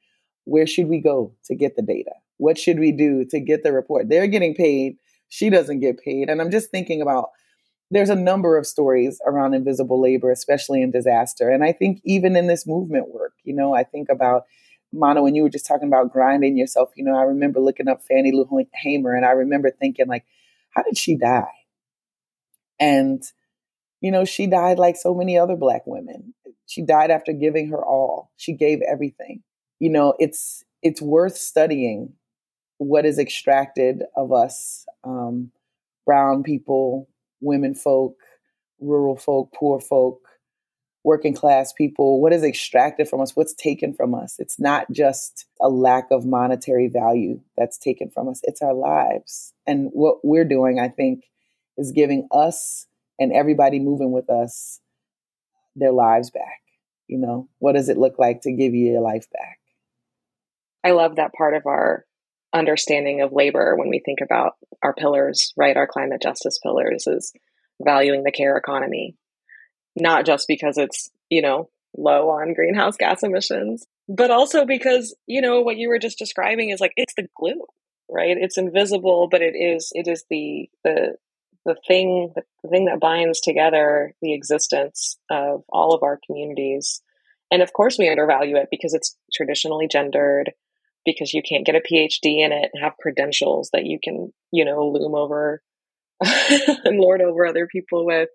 where 0.44 0.66
should 0.66 0.88
we 0.88 1.00
go 1.00 1.32
to 1.44 1.54
get 1.54 1.76
the 1.76 1.82
data? 1.82 2.12
What 2.36 2.58
should 2.58 2.78
we 2.78 2.92
do 2.92 3.24
to 3.26 3.40
get 3.40 3.62
the 3.62 3.72
report? 3.72 4.08
They're 4.08 4.26
getting 4.26 4.54
paid. 4.54 4.96
She 5.28 5.48
doesn't 5.48 5.80
get 5.80 6.00
paid. 6.00 6.28
And 6.28 6.40
I'm 6.40 6.50
just 6.50 6.70
thinking 6.70 7.00
about 7.00 7.30
there's 7.90 8.10
a 8.10 8.14
number 8.14 8.56
of 8.56 8.66
stories 8.66 9.20
around 9.26 9.54
invisible 9.54 10.00
labor, 10.00 10.30
especially 10.30 10.82
in 10.82 10.90
disaster. 10.90 11.50
And 11.50 11.64
I 11.64 11.72
think 11.72 12.00
even 12.04 12.36
in 12.36 12.46
this 12.46 12.66
movement 12.66 13.12
work, 13.12 13.32
you 13.42 13.54
know, 13.54 13.74
I 13.74 13.82
think 13.84 14.08
about 14.08 14.44
Mana, 14.92 15.22
when 15.22 15.34
you 15.34 15.42
were 15.42 15.50
just 15.50 15.66
talking 15.66 15.88
about 15.88 16.12
grinding 16.12 16.56
yourself, 16.56 16.90
you 16.96 17.04
know, 17.04 17.16
I 17.16 17.22
remember 17.22 17.60
looking 17.60 17.88
up 17.88 18.02
Fannie 18.02 18.32
Lou 18.32 18.48
Hamer 18.74 19.14
and 19.14 19.24
I 19.24 19.30
remember 19.30 19.70
thinking, 19.70 20.08
like, 20.08 20.24
how 20.70 20.82
did 20.82 20.98
she 20.98 21.16
die? 21.16 21.44
And, 22.78 23.22
you 24.00 24.10
know, 24.10 24.24
she 24.24 24.46
died 24.46 24.78
like 24.78 24.96
so 24.96 25.14
many 25.14 25.38
other 25.38 25.56
Black 25.56 25.82
women. 25.86 26.34
She 26.66 26.82
died 26.82 27.10
after 27.10 27.32
giving 27.32 27.68
her 27.70 27.84
all. 27.84 28.30
She 28.36 28.52
gave 28.54 28.80
everything. 28.82 29.42
You 29.80 29.90
know, 29.90 30.14
it's 30.18 30.64
it's 30.82 31.02
worth 31.02 31.36
studying 31.36 32.14
what 32.78 33.04
is 33.04 33.18
extracted 33.18 34.02
of 34.16 34.32
us, 34.32 34.86
um, 35.04 35.50
brown 36.06 36.42
people, 36.42 37.09
women 37.40 37.74
folk, 37.74 38.16
rural 38.80 39.16
folk, 39.16 39.52
poor 39.54 39.80
folk, 39.80 40.20
working 41.02 41.34
class 41.34 41.72
people, 41.72 42.20
what 42.20 42.32
is 42.32 42.44
extracted 42.44 43.08
from 43.08 43.20
us, 43.20 43.34
what's 43.34 43.54
taken 43.54 43.94
from 43.94 44.14
us. 44.14 44.36
It's 44.38 44.60
not 44.60 44.90
just 44.90 45.46
a 45.60 45.68
lack 45.68 46.08
of 46.10 46.26
monetary 46.26 46.88
value 46.88 47.40
that's 47.56 47.78
taken 47.78 48.10
from 48.10 48.28
us, 48.28 48.40
it's 48.44 48.62
our 48.62 48.74
lives. 48.74 49.54
And 49.66 49.90
what 49.92 50.16
we're 50.22 50.44
doing, 50.44 50.78
I 50.78 50.88
think, 50.88 51.24
is 51.78 51.92
giving 51.92 52.28
us 52.30 52.86
and 53.18 53.32
everybody 53.32 53.78
moving 53.78 54.12
with 54.12 54.28
us 54.28 54.80
their 55.74 55.92
lives 55.92 56.30
back. 56.30 56.60
You 57.08 57.18
know, 57.18 57.48
what 57.58 57.72
does 57.72 57.88
it 57.88 57.98
look 57.98 58.18
like 58.18 58.42
to 58.42 58.52
give 58.52 58.74
you 58.74 58.92
your 58.92 59.00
life 59.00 59.26
back? 59.32 59.58
I 60.84 60.92
love 60.92 61.16
that 61.16 61.32
part 61.32 61.54
of 61.54 61.66
our 61.66 62.04
understanding 62.52 63.20
of 63.20 63.32
labor 63.32 63.76
when 63.76 63.88
we 63.88 64.00
think 64.04 64.20
about 64.22 64.52
our 64.82 64.94
pillars, 64.94 65.52
right? 65.56 65.76
Our 65.76 65.86
climate 65.86 66.22
justice 66.22 66.58
pillars 66.58 67.06
is 67.06 67.32
valuing 67.82 68.24
the 68.24 68.32
care 68.32 68.56
economy, 68.56 69.16
not 69.96 70.26
just 70.26 70.46
because 70.48 70.76
it's, 70.78 71.10
you 71.28 71.42
know, 71.42 71.70
low 71.96 72.30
on 72.30 72.54
greenhouse 72.54 72.96
gas 72.96 73.22
emissions, 73.22 73.86
but 74.08 74.30
also 74.30 74.64
because, 74.64 75.14
you 75.26 75.40
know, 75.40 75.60
what 75.60 75.76
you 75.76 75.88
were 75.88 75.98
just 75.98 76.18
describing 76.18 76.70
is 76.70 76.80
like 76.80 76.92
it's 76.96 77.14
the 77.16 77.28
glue, 77.36 77.64
right? 78.08 78.36
It's 78.38 78.58
invisible, 78.58 79.28
but 79.30 79.42
it 79.42 79.54
is 79.54 79.90
it 79.94 80.08
is 80.08 80.24
the 80.30 80.68
the 80.84 81.16
the 81.64 81.76
thing 81.86 82.32
the 82.34 82.68
thing 82.68 82.86
that 82.86 83.00
binds 83.00 83.40
together 83.40 84.14
the 84.22 84.34
existence 84.34 85.18
of 85.30 85.62
all 85.68 85.94
of 85.94 86.02
our 86.02 86.18
communities. 86.26 87.02
And 87.50 87.62
of 87.62 87.72
course 87.72 87.98
we 87.98 88.08
undervalue 88.08 88.56
it 88.56 88.68
because 88.70 88.94
it's 88.94 89.16
traditionally 89.32 89.88
gendered, 89.90 90.52
because 91.04 91.32
you 91.32 91.42
can't 91.42 91.66
get 91.66 91.74
a 91.74 91.80
PhD 91.80 92.44
in 92.44 92.52
it 92.52 92.70
and 92.72 92.82
have 92.82 92.96
credentials 93.00 93.70
that 93.72 93.86
you 93.86 93.98
can, 94.02 94.32
you 94.52 94.64
know, 94.64 94.88
loom 94.88 95.14
over 95.14 95.62
and 96.20 96.98
lord 96.98 97.22
over 97.22 97.46
other 97.46 97.66
people 97.66 98.04
with. 98.04 98.28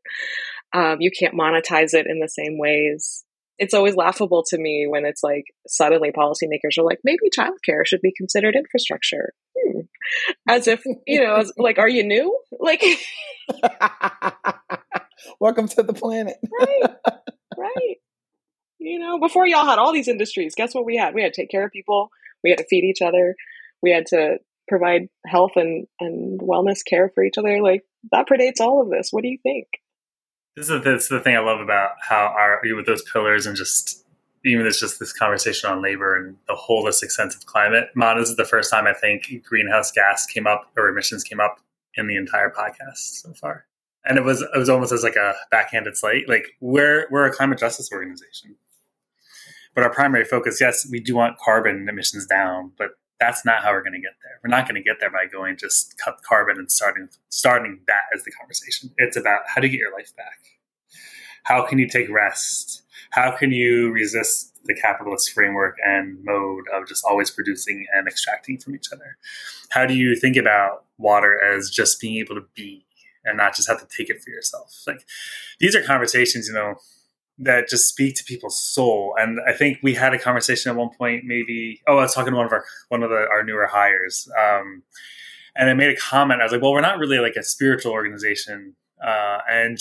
Um, 0.74 0.98
you 1.00 1.12
can't 1.18 1.36
monetize 1.36 1.94
it 1.94 2.08
in 2.08 2.20
the 2.20 2.28
same 2.28 2.58
ways. 2.58 3.24
It's 3.58 3.74
always 3.74 3.96
laughable 3.96 4.44
to 4.50 4.58
me 4.58 4.86
when 4.90 5.06
it's 5.06 5.24
like 5.24 5.46
suddenly 5.68 6.12
policymakers 6.12 6.78
are 6.78 6.84
like, 6.84 7.00
maybe 7.06 7.30
childcare 7.38 7.86
should 7.86 8.02
be 8.02 8.14
considered 8.18 8.56
infrastructure. 8.56 9.34
Hmm. 9.58 9.82
As 10.50 10.68
if, 10.68 10.84
you 11.08 11.22
know, 11.24 11.36
as, 11.36 11.54
like, 11.58 11.78
are 11.78 11.88
you 11.88 12.04
new? 12.04 12.38
Like, 12.60 12.84
welcome 15.40 15.68
to 15.70 15.84
the 15.84 15.94
planet. 15.94 16.36
right, 16.60 16.96
right. 17.58 17.96
You 18.80 19.00
know, 19.00 19.20
before 19.20 19.48
y'all 19.48 19.66
had 19.66 19.80
all 19.80 19.94
these 19.94 20.08
industries, 20.08 20.56
guess 20.56 20.76
what 20.76 20.86
we 20.86 20.98
had? 20.98 21.14
We 21.16 21.24
had 21.24 21.34
to 21.34 21.42
take 21.42 21.50
care 21.50 21.66
of 21.66 21.72
people, 21.72 22.10
we 22.46 22.52
had 22.52 22.60
to 22.60 22.66
feed 22.70 22.86
each 22.86 23.02
other, 23.02 23.36
we 23.82 23.92
had 23.92 24.06
to 24.08 24.38
provide 24.70 25.10
health 25.26 25.52
and, 25.56 25.88
and 26.00 26.40
wellness 26.40 26.80
care 26.88 27.12
for 27.14 27.24
each 27.24 27.38
other. 27.38 27.62
Like, 27.62 27.82
that 28.12 28.28
predates 28.30 28.62
all 28.62 28.82
of 28.82 28.90
this. 28.90 29.10
What 29.12 29.24
do 29.24 29.30
you 29.30 29.40
think? 29.44 29.68
This 30.56 30.70
is, 30.70 30.70
the, 30.70 30.80
this 30.80 31.04
is 31.04 31.10
the 31.10 31.20
thing 31.20 31.36
I 31.36 31.40
love 31.40 31.60
about 31.60 31.92
how 32.02 32.34
our 32.38 32.62
with 32.64 32.86
those 32.86 33.04
pillars 33.12 33.46
and 33.46 33.58
just 33.58 34.06
even 34.46 34.66
it's 34.66 34.80
just 34.80 35.00
this 35.00 35.12
conversation 35.12 35.70
on 35.70 35.82
labor 35.82 36.16
and 36.16 36.38
the 36.48 36.54
holistic 36.54 37.12
sense 37.12 37.36
of 37.36 37.46
climate. 37.46 37.90
This 37.96 38.30
is 38.30 38.36
the 38.36 38.46
first 38.46 38.72
time 38.72 38.86
I 38.86 38.94
think 38.94 39.44
greenhouse 39.44 39.92
gas 39.92 40.26
came 40.26 40.46
up 40.48 40.72
or 40.78 40.88
emissions 40.88 41.24
came 41.24 41.40
up 41.40 41.60
in 41.96 42.08
the 42.08 42.16
entire 42.16 42.52
podcast 42.52 43.22
so 43.24 43.34
far. 43.34 43.66
And 44.06 44.18
it 44.18 44.24
was 44.24 44.42
it 44.42 44.58
was 44.58 44.70
almost 44.70 44.92
as 44.92 45.04
like 45.04 45.16
a 45.16 45.34
backhanded 45.50 45.98
slight. 45.98 46.30
Like 46.30 46.46
we're 46.62 47.08
we're 47.10 47.26
a 47.26 47.34
climate 47.34 47.58
justice 47.58 47.92
organization. 47.92 48.56
But 49.76 49.84
our 49.84 49.94
primary 49.94 50.24
focus, 50.24 50.60
yes, 50.60 50.88
we 50.90 51.00
do 51.00 51.16
want 51.16 51.38
carbon 51.38 51.88
emissions 51.88 52.26
down, 52.26 52.72
but 52.78 52.92
that's 53.20 53.46
not 53.46 53.62
how 53.62 53.72
we're 53.72 53.84
going 53.84 53.94
to 53.94 54.00
get 54.00 54.14
there. 54.24 54.40
We're 54.44 54.50
not 54.50 54.68
going 54.68 54.82
to 54.82 54.82
get 54.82 55.00
there 55.00 55.12
by 55.12 55.26
going 55.26 55.58
just 55.58 55.98
cut 55.98 56.22
carbon 56.28 56.58
and 56.58 56.72
starting 56.72 57.10
starting 57.30 57.82
that 57.88 58.04
as 58.16 58.24
the 58.24 58.32
conversation. 58.32 58.92
It's 58.98 59.18
about 59.18 59.42
how 59.54 59.62
to 59.62 59.70
get 59.70 59.78
your 59.78 59.94
life 59.94 60.16
back. 60.16 60.40
How 61.44 61.66
can 61.66 61.78
you 61.78 61.88
take 61.88 62.10
rest? 62.10 62.84
How 63.12 63.32
can 63.32 63.52
you 63.52 63.92
resist 63.92 64.54
the 64.66 64.74
capitalist 64.74 65.32
framework 65.32 65.78
and 65.86 66.18
mode 66.24 66.66
of 66.74 66.88
just 66.88 67.06
always 67.06 67.30
producing 67.30 67.86
and 67.94 68.08
extracting 68.08 68.58
from 68.58 68.76
each 68.76 68.92
other? 68.92 69.18
How 69.70 69.86
do 69.86 69.94
you 69.94 70.16
think 70.16 70.38
about 70.38 70.86
water 70.98 71.40
as 71.42 71.70
just 71.70 72.02
being 72.02 72.18
able 72.18 72.36
to 72.36 72.46
be 72.56 72.86
and 73.24 73.38
not 73.38 73.56
just 73.56 73.70
have 73.70 73.80
to 73.80 73.88
take 73.96 74.10
it 74.10 74.24
for 74.24 74.32
yourself? 74.32 74.84
Like 74.88 75.06
these 75.60 75.76
are 75.76 75.84
conversations, 75.84 76.48
you 76.48 76.54
know, 76.54 76.76
that 77.40 77.68
just 77.68 77.90
speak 77.90 78.16
to 78.16 78.24
people's 78.24 78.62
soul. 78.62 79.16
And 79.18 79.40
I 79.48 79.54
think 79.54 79.80
we 79.84 79.94
had 79.94 80.14
a 80.14 80.20
conversation 80.20 80.72
at 80.72 80.78
one 80.78 80.90
point, 80.98 81.24
maybe, 81.26 81.82
oh, 81.88 81.98
I 81.98 82.02
was 82.04 82.14
talking 82.14 82.32
to 82.32 82.38
one 82.38 82.46
of 82.46 82.52
our, 82.52 82.64
one 82.90 83.04
of 83.04 83.10
the, 83.10 83.28
our 83.30 83.44
newer 83.44 83.68
hires. 83.68 84.28
Um, 84.40 84.84
and 85.56 85.70
I 85.70 85.74
made 85.74 85.90
a 85.90 85.98
comment. 85.98 86.42
I 86.42 86.46
was 86.46 86.52
like, 86.52 86.62
well, 86.62 86.72
we're 86.72 86.82
not 86.82 86.98
really 86.98 87.20
like 87.20 87.36
a 87.36 87.44
spiritual 87.44 87.92
organization. 87.92 88.76
Uh, 89.06 89.40
and, 89.50 89.78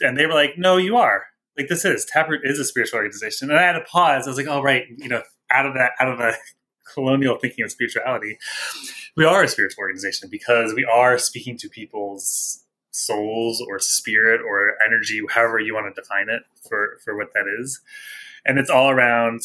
and 0.00 0.16
they 0.16 0.26
were 0.26 0.34
like, 0.34 0.58
no, 0.58 0.76
you 0.76 0.96
are 0.96 1.26
like 1.56 1.68
this 1.68 1.84
is 1.84 2.04
Taproot 2.04 2.42
is 2.44 2.58
a 2.58 2.64
spiritual 2.64 2.98
organization. 2.98 3.50
And 3.50 3.58
I 3.58 3.62
had 3.62 3.76
a 3.76 3.82
pause. 3.82 4.26
I 4.26 4.30
was 4.30 4.36
like, 4.36 4.46
oh, 4.46 4.62
right. 4.62 4.84
You 4.96 5.08
know, 5.08 5.22
out 5.50 5.66
of 5.66 5.74
that, 5.74 5.92
out 5.98 6.08
of 6.08 6.18
the 6.18 6.36
colonial 6.94 7.38
thinking 7.38 7.64
of 7.64 7.70
spirituality, 7.70 8.38
we 9.16 9.24
are 9.24 9.42
a 9.42 9.48
spiritual 9.48 9.82
organization 9.82 10.28
because 10.30 10.74
we 10.74 10.84
are 10.84 11.18
speaking 11.18 11.56
to 11.58 11.68
people's 11.68 12.64
souls 12.96 13.60
or 13.60 13.78
spirit 13.78 14.40
or 14.40 14.74
energy, 14.84 15.20
however 15.28 15.58
you 15.58 15.74
want 15.74 15.94
to 15.94 16.00
define 16.00 16.28
it 16.28 16.42
for, 16.68 16.98
for 17.04 17.16
what 17.16 17.32
that 17.34 17.44
is. 17.60 17.80
And 18.44 18.58
it's 18.58 18.70
all 18.70 18.90
around 18.90 19.42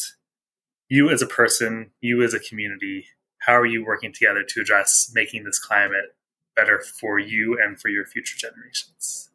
you 0.88 1.10
as 1.10 1.22
a 1.22 1.26
person, 1.26 1.90
you 2.00 2.22
as 2.22 2.34
a 2.34 2.38
community. 2.38 3.06
How 3.38 3.54
are 3.54 3.66
you 3.66 3.84
working 3.84 4.12
together 4.12 4.44
to 4.46 4.60
address 4.60 5.10
making 5.14 5.44
this 5.44 5.58
climate 5.58 6.14
better 6.54 6.80
for 6.80 7.18
you 7.18 7.58
and 7.60 7.80
for 7.80 7.88
your 7.88 8.06
future 8.06 8.36
generations? 8.38 9.30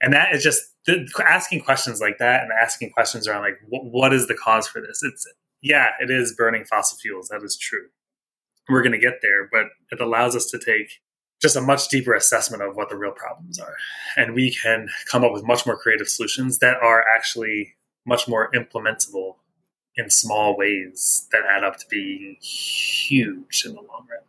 And 0.00 0.12
that 0.12 0.34
is 0.34 0.42
just 0.42 0.62
the, 0.86 1.06
asking 1.26 1.62
questions 1.62 2.00
like 2.00 2.18
that 2.18 2.42
and 2.42 2.50
asking 2.52 2.90
questions 2.90 3.28
around 3.28 3.42
like, 3.42 3.58
what, 3.68 3.84
what 3.84 4.14
is 4.14 4.28
the 4.28 4.34
cause 4.34 4.66
for 4.66 4.80
this? 4.80 5.02
It's, 5.02 5.26
yeah, 5.60 5.88
it 6.00 6.10
is 6.10 6.34
burning 6.34 6.64
fossil 6.64 6.96
fuels. 6.96 7.28
That 7.28 7.42
is 7.42 7.58
true. 7.58 7.88
We're 8.68 8.82
going 8.82 8.92
to 8.92 8.98
get 8.98 9.20
there, 9.20 9.48
but 9.50 9.66
it 9.90 10.00
allows 10.00 10.36
us 10.36 10.46
to 10.46 10.58
take 10.58 11.00
just 11.40 11.56
a 11.56 11.60
much 11.60 11.88
deeper 11.88 12.14
assessment 12.14 12.62
of 12.62 12.76
what 12.76 12.88
the 12.88 12.96
real 12.96 13.12
problems 13.12 13.58
are. 13.58 13.74
And 14.16 14.34
we 14.34 14.54
can 14.54 14.88
come 15.10 15.24
up 15.24 15.32
with 15.32 15.44
much 15.44 15.66
more 15.66 15.76
creative 15.76 16.08
solutions 16.08 16.58
that 16.58 16.76
are 16.82 17.04
actually 17.16 17.74
much 18.06 18.28
more 18.28 18.50
implementable 18.52 19.36
in 19.96 20.10
small 20.10 20.56
ways 20.56 21.26
that 21.32 21.42
add 21.48 21.64
up 21.64 21.76
to 21.78 21.86
being 21.88 22.36
huge 22.40 23.64
in 23.64 23.72
the 23.72 23.80
long 23.80 24.06
run. 24.10 24.20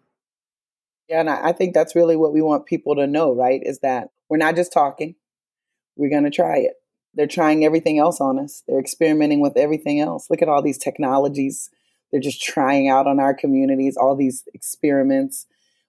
Yeah, 1.08 1.20
and 1.20 1.30
I 1.30 1.52
think 1.52 1.74
that's 1.74 1.96
really 1.96 2.16
what 2.16 2.34
we 2.34 2.42
want 2.42 2.66
people 2.66 2.96
to 2.96 3.06
know, 3.06 3.34
right? 3.34 3.62
Is 3.64 3.80
that 3.80 4.10
we're 4.30 4.38
not 4.38 4.56
just 4.56 4.72
talking, 4.72 5.16
we're 5.98 6.10
going 6.10 6.24
to 6.24 6.30
try 6.30 6.58
it. 6.58 6.74
They're 7.14 7.28
trying 7.28 7.66
everything 7.66 8.00
else 8.00 8.22
on 8.22 8.40
us, 8.40 8.64
they're 8.68 8.80
experimenting 8.80 9.42
with 9.42 9.58
everything 9.58 10.00
else. 10.00 10.30
Look 10.30 10.42
at 10.42 10.48
all 10.48 10.62
these 10.62 10.78
technologies 10.78 11.70
they're 12.12 12.20
just 12.20 12.42
trying 12.42 12.90
out 12.90 13.08
on 13.08 13.20
our 13.20 13.34
communities, 13.34 13.98
all 13.98 14.16
these 14.16 14.44
experiments 14.54 15.48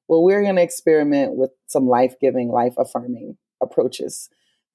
well, 0.09 0.23
we're 0.23 0.43
going 0.43 0.57
to 0.57 0.63
experiment 0.63 1.37
with 1.37 1.51
some 1.67 1.87
life 1.87 2.15
giving, 2.21 2.49
life 2.49 2.75
affirming 2.77 3.37
approaches 3.63 4.29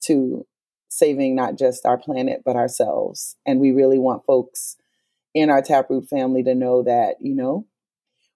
to 0.04 0.46
saving 0.90 1.36
not 1.36 1.58
just 1.58 1.86
our 1.86 1.98
planet, 1.98 2.42
but 2.46 2.56
ourselves. 2.56 3.36
And 3.46 3.60
we 3.60 3.72
really 3.72 4.00
want 4.00 4.26
folks 4.26 4.78
in 5.34 5.50
our 5.50 5.62
Taproot 5.62 6.10
family 6.10 6.44
to 6.44 6.56
know 6.56 6.84
that, 6.84 7.16
you 7.20 7.36
know, 7.36 7.68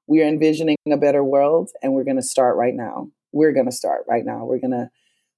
we 0.08 0.22
are 0.22 0.28
envisioning 0.28 0.76
a 0.92 0.98
better 0.98 1.24
world 1.24 1.72
and 1.82 1.94
we're 1.94 2.04
going 2.04 2.18
to 2.18 2.22
start 2.22 2.58
right 2.58 2.76
now. 2.76 3.08
We're 3.32 3.54
going 3.54 3.68
to 3.68 3.72
start 3.72 4.02
right 4.08 4.26
now. 4.26 4.46
We're 4.46 4.60
going 4.60 4.72
to 4.72 4.90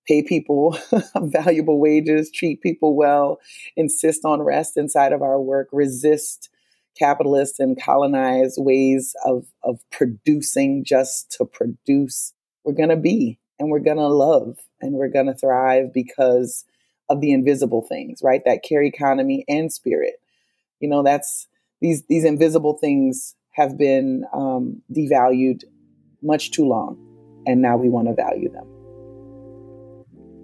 pay 0.07 0.23
people 0.23 0.77
valuable 1.15 1.79
wages, 1.79 2.31
treat 2.31 2.61
people 2.61 2.95
well, 2.95 3.39
insist 3.75 4.25
on 4.25 4.41
rest 4.41 4.77
inside 4.77 5.13
of 5.13 5.21
our 5.21 5.39
work, 5.39 5.69
resist 5.71 6.49
capitalist 6.97 7.59
and 7.59 7.81
colonized 7.81 8.55
ways 8.57 9.15
of, 9.25 9.45
of 9.63 9.79
producing 9.91 10.83
just 10.85 11.31
to 11.31 11.45
produce. 11.45 12.33
We're 12.63 12.73
going 12.73 12.89
to 12.89 12.95
be 12.95 13.39
and 13.59 13.69
we're 13.69 13.79
going 13.79 13.97
to 13.97 14.07
love 14.07 14.57
and 14.81 14.93
we're 14.93 15.09
going 15.09 15.27
to 15.27 15.33
thrive 15.33 15.93
because 15.93 16.65
of 17.09 17.21
the 17.21 17.31
invisible 17.31 17.81
things, 17.81 18.21
right? 18.23 18.41
That 18.45 18.63
care 18.63 18.83
economy 18.83 19.43
and 19.47 19.71
spirit. 19.71 20.15
You 20.79 20.89
know, 20.89 21.03
that's 21.03 21.47
these, 21.81 22.03
these 22.07 22.25
invisible 22.25 22.77
things 22.77 23.35
have 23.51 23.77
been 23.77 24.25
um, 24.33 24.81
devalued 24.91 25.63
much 26.21 26.51
too 26.51 26.65
long. 26.65 26.97
And 27.45 27.61
now 27.61 27.77
we 27.77 27.89
want 27.89 28.07
to 28.07 28.13
value 28.13 28.49
them. 28.49 28.65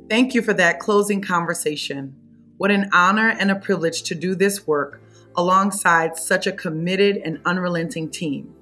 Thank 0.10 0.34
you 0.34 0.41
for 0.41 0.53
that 0.53 0.79
closing 0.79 1.21
conversation. 1.21 2.15
What 2.58 2.71
an 2.71 2.89
honor 2.91 3.30
and 3.30 3.52
a 3.52 3.56
privilege 3.56 4.04
to 4.04 4.15
do 4.15 4.36
this 4.36 4.67
work 4.67 5.02
alongside 5.39 6.17
such 6.17 6.47
a 6.47 6.52
committed 6.52 7.17
and 7.17 7.39
unrelenting 7.45 8.10
team. 8.10 8.54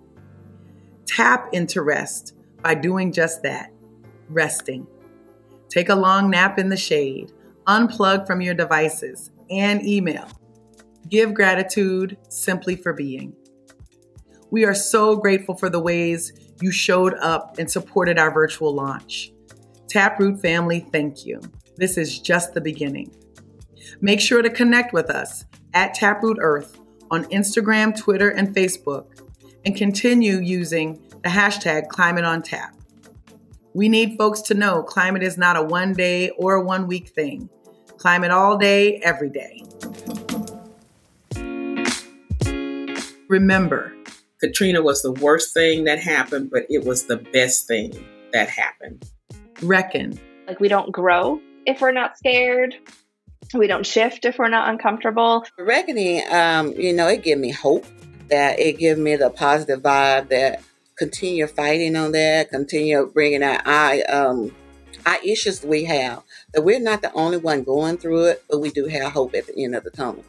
Tap 1.07 1.49
into 1.53 1.81
rest 1.81 2.35
by 2.61 2.75
doing 2.75 3.11
just 3.11 3.41
that 3.43 3.71
resting. 4.29 4.85
Take 5.69 5.89
a 5.89 5.95
long 5.95 6.29
nap 6.29 6.59
in 6.59 6.69
the 6.69 6.77
shade, 6.77 7.31
unplug 7.65 8.27
from 8.27 8.41
your 8.41 8.53
devices 8.53 9.31
and 9.49 9.85
email. 9.85 10.27
Give 11.09 11.33
gratitude 11.33 12.17
simply 12.29 12.75
for 12.75 12.93
being. 12.93 13.33
We 14.51 14.65
are 14.65 14.75
so 14.75 15.15
grateful 15.15 15.55
for 15.55 15.69
the 15.69 15.79
ways 15.79 16.33
you 16.61 16.71
showed 16.71 17.15
up 17.15 17.57
and 17.57 17.69
supported 17.69 18.19
our 18.19 18.31
virtual 18.31 18.73
launch. 18.73 19.31
Taproot 19.87 20.41
family, 20.41 20.85
thank 20.91 21.25
you. 21.25 21.41
This 21.77 21.97
is 21.97 22.19
just 22.19 22.53
the 22.53 22.61
beginning. 22.61 23.11
Make 24.01 24.19
sure 24.19 24.41
to 24.41 24.49
connect 24.49 24.93
with 24.93 25.09
us 25.09 25.45
at 25.73 25.93
Taproot 25.93 26.37
Earth 26.39 26.77
on 27.11 27.25
Instagram, 27.25 27.97
Twitter, 27.97 28.29
and 28.29 28.55
Facebook, 28.55 29.05
and 29.65 29.75
continue 29.75 30.39
using 30.39 31.01
the 31.23 31.29
hashtag 31.29 31.89
Climate 31.89 32.25
on 32.25 32.41
Tap. 32.41 32.75
We 33.73 33.89
need 33.89 34.17
folks 34.17 34.41
to 34.43 34.53
know 34.53 34.81
climate 34.81 35.23
is 35.23 35.37
not 35.37 35.55
a 35.55 35.61
one 35.61 35.93
day 35.93 36.31
or 36.31 36.55
a 36.55 36.61
one 36.63 36.87
week 36.87 37.09
thing. 37.09 37.49
Climate 37.97 38.31
all 38.31 38.57
day, 38.57 38.97
every 38.97 39.29
day. 39.29 39.63
Remember, 43.27 43.93
Katrina 44.39 44.81
was 44.81 45.01
the 45.01 45.11
worst 45.11 45.53
thing 45.53 45.83
that 45.83 45.99
happened, 45.99 46.49
but 46.51 46.63
it 46.69 46.85
was 46.85 47.05
the 47.05 47.17
best 47.17 47.67
thing 47.67 47.93
that 48.33 48.49
happened. 48.49 49.03
Reckon. 49.61 50.19
Like, 50.47 50.59
we 50.59 50.69
don't 50.69 50.91
grow 50.91 51.41
if 51.65 51.81
we're 51.81 51.91
not 51.91 52.17
scared 52.17 52.75
we 53.53 53.67
don't 53.67 53.85
shift 53.85 54.25
if 54.25 54.37
we're 54.37 54.49
not 54.49 54.69
uncomfortable. 54.69 55.45
Reckoning, 55.57 56.23
um, 56.31 56.73
you 56.73 56.93
know, 56.93 57.07
it 57.07 57.23
gave 57.23 57.37
me 57.37 57.51
hope 57.51 57.85
that 58.29 58.59
it 58.59 58.77
gave 58.77 58.97
me 58.97 59.15
the 59.15 59.29
positive 59.29 59.81
vibe 59.81 60.29
that 60.29 60.61
continue 60.97 61.47
fighting 61.47 61.95
on 61.95 62.11
that, 62.11 62.49
continue 62.49 63.05
bringing 63.13 63.43
out 63.43 63.65
our, 63.65 63.95
um, 64.09 64.55
our 65.05 65.17
issues 65.23 65.63
we 65.63 65.85
have. 65.85 66.23
That 66.53 66.63
we're 66.63 66.79
not 66.79 67.01
the 67.01 67.13
only 67.13 67.37
one 67.37 67.63
going 67.63 67.97
through 67.97 68.25
it, 68.25 68.43
but 68.49 68.59
we 68.59 68.69
do 68.71 68.87
have 68.87 69.13
hope 69.13 69.35
at 69.35 69.47
the 69.47 69.63
end 69.63 69.75
of 69.75 69.83
the 69.83 69.91
tunnel. 69.91 70.25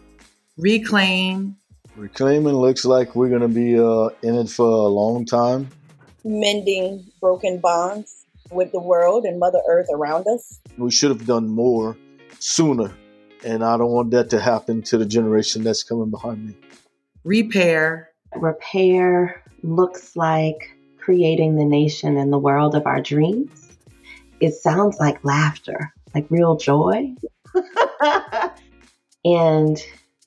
Reclaim. 0.57 1.57
Reclaiming 1.97 2.55
looks 2.55 2.85
like 2.85 3.17
we're 3.17 3.29
going 3.29 3.43
to 3.43 3.49
be 3.49 3.79
uh, 3.79 4.11
in 4.23 4.37
it 4.37 4.51
for 4.51 4.67
a 4.67 4.89
long 4.89 5.25
time. 5.25 5.69
Mending 6.25 7.05
broken 7.21 7.59
bonds 7.59 8.25
with 8.51 8.71
the 8.73 8.81
world 8.81 9.25
and 9.25 9.39
Mother 9.39 9.61
Earth 9.69 9.89
around 9.93 10.27
us. 10.29 10.61
We 10.77 10.91
should 10.91 11.11
have 11.11 11.27
done 11.27 11.49
more 11.49 11.97
sooner 12.39 12.95
and 13.45 13.65
I 13.65 13.77
don't 13.77 13.91
want 13.91 14.11
that 14.13 14.31
to 14.31 14.41
happen 14.41 14.83
to 14.83 14.99
the 14.99 15.07
generation 15.07 15.63
that's 15.63 15.83
coming 15.83 16.11
behind 16.11 16.47
me. 16.47 16.55
Repair. 17.25 18.11
Repair 18.37 19.43
looks 19.63 20.17
like 20.17 20.71
creating 20.99 21.57
the 21.57 21.65
nation 21.65 22.17
and 22.17 22.33
the 22.33 22.39
world 22.39 22.75
of 22.75 22.87
our 22.87 23.01
dreams. 23.01 23.79
It 24.41 24.55
sounds 24.55 24.99
like 25.01 25.25
laughter, 25.25 25.93
like 26.15 26.27
real 26.31 26.57
joy. 26.57 27.15
and 29.25 29.79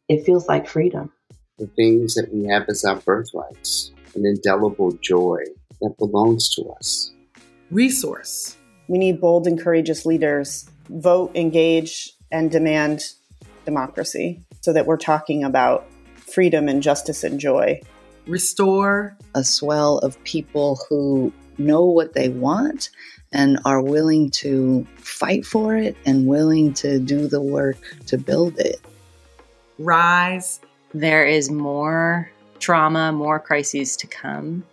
it 0.08 0.26
feels 0.26 0.48
like 0.48 0.68
freedom. 0.68 1.12
The 1.60 1.68
things 1.68 2.16
that 2.16 2.34
we 2.34 2.48
have 2.48 2.66
as 2.68 2.84
our 2.84 2.96
birthrights, 2.98 3.92
an 4.16 4.26
indelible 4.26 4.92
joy 5.02 5.44
that 5.82 5.96
belongs 5.98 6.50
to 6.56 6.64
us. 6.72 7.14
Resource. 7.70 8.58
We 8.88 8.98
need 8.98 9.22
bold 9.22 9.48
and 9.48 9.60
courageous 9.60 10.06
leaders. 10.06 10.70
Vote, 10.90 11.32
engage, 11.36 12.14
and 12.32 12.52
demand 12.52 13.14
democracy 13.66 14.42
so 14.62 14.74
that 14.74 14.86
we're 14.86 14.98
talking 14.98 15.44
about 15.44 15.86
freedom 16.16 16.68
and 16.68 16.82
justice 16.82 17.24
and 17.24 17.40
joy. 17.40 17.82
Restore 18.28 19.18
a 19.36 19.44
swell 19.44 19.98
of 20.00 20.22
people 20.24 20.80
who 20.90 21.34
know 21.58 21.86
what 21.86 22.14
they 22.14 22.30
want 22.30 22.90
and 23.32 23.60
are 23.66 23.82
willing 23.82 24.30
to 24.30 24.86
fight 24.98 25.46
for 25.46 25.76
it 25.76 25.96
and 26.06 26.28
willing 26.28 26.74
to 26.74 27.00
do 27.00 27.28
the 27.28 27.42
work 27.42 27.78
to 28.08 28.18
build 28.18 28.60
it. 28.60 28.80
Rise. 29.80 30.60
There 30.94 31.26
is 31.26 31.50
more 31.50 32.30
trauma, 32.60 33.12
more 33.12 33.40
crises 33.40 33.96
to 33.98 34.08
come. 34.08 34.64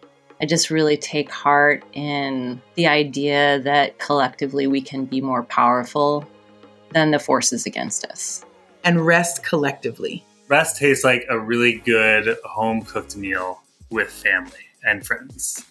I 0.40 0.46
just 0.46 0.70
really 0.70 0.96
take 0.96 1.30
heart 1.30 1.82
in 1.92 2.60
the 2.74 2.86
idea 2.86 3.60
that 3.60 3.98
collectively 3.98 4.66
we 4.66 4.80
can 4.80 5.04
be 5.04 5.20
more 5.20 5.42
powerful 5.42 6.28
than 6.90 7.10
the 7.10 7.18
forces 7.18 7.66
against 7.66 8.04
us. 8.06 8.44
And 8.84 9.04
rest 9.04 9.44
collectively. 9.44 10.24
Rest 10.48 10.76
tastes 10.78 11.04
like 11.04 11.26
a 11.28 11.38
really 11.38 11.78
good 11.78 12.36
home 12.44 12.82
cooked 12.82 13.16
meal 13.16 13.60
with 13.90 14.10
family 14.10 14.52
and 14.84 15.06
friends. 15.06 15.64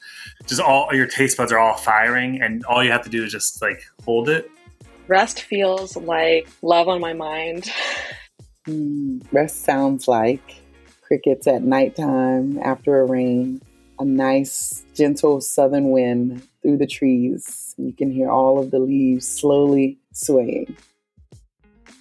Just 0.46 0.62
all 0.62 0.94
your 0.94 1.08
taste 1.08 1.38
buds 1.38 1.52
are 1.52 1.58
all 1.58 1.78
firing, 1.78 2.42
and 2.42 2.64
all 2.66 2.84
you 2.84 2.92
have 2.92 3.04
to 3.04 3.10
do 3.10 3.24
is 3.24 3.32
just 3.32 3.62
like 3.62 3.82
hold 4.06 4.30
it. 4.30 4.52
Rest 5.08 5.42
feels 5.42 5.96
like 5.96 6.48
love 6.62 6.88
on 6.88 7.02
my 7.02 7.14
mind 7.14 7.72
Mm, 8.68 9.26
rest 9.32 9.64
sounds 9.64 10.10
like 10.10 10.62
crickets 11.02 11.48
at 11.48 11.64
nighttime 11.64 12.60
after 12.62 13.00
a 13.00 13.06
rain, 13.06 13.62
a 13.98 14.04
nice, 14.04 14.84
gentle 14.94 15.40
southern 15.40 15.92
wind 15.92 16.46
through 16.62 16.78
the 16.78 16.88
trees. 16.88 17.74
You 17.78 17.94
can 17.94 18.12
hear 18.12 18.30
all 18.30 18.60
of 18.60 18.72
the 18.72 18.80
leaves 18.80 19.26
slowly 19.26 20.00
swaying. 20.12 20.76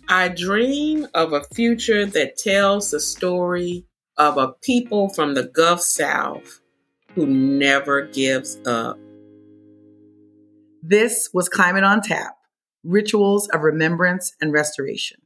I 0.09 0.29
dream 0.29 1.09
of 1.15 1.33
a 1.33 1.43
future 1.43 2.07
that 2.07 2.37
tells 2.37 2.93
the 2.93 3.01
story 3.01 3.85
of 4.17 4.39
a 4.39 4.53
people 4.53 5.09
from 5.09 5.35
the 5.35 5.43
Gulf 5.43 5.81
South 5.81 6.61
who 7.15 7.27
never 7.27 8.03
gives 8.03 8.57
up. 8.65 8.99
This 10.81 11.31
was 11.35 11.49
Climate 11.49 11.83
on 11.83 12.03
Tap 12.03 12.37
Rituals 12.85 13.49
of 13.49 13.63
Remembrance 13.63 14.33
and 14.41 14.53
Restoration. 14.53 15.23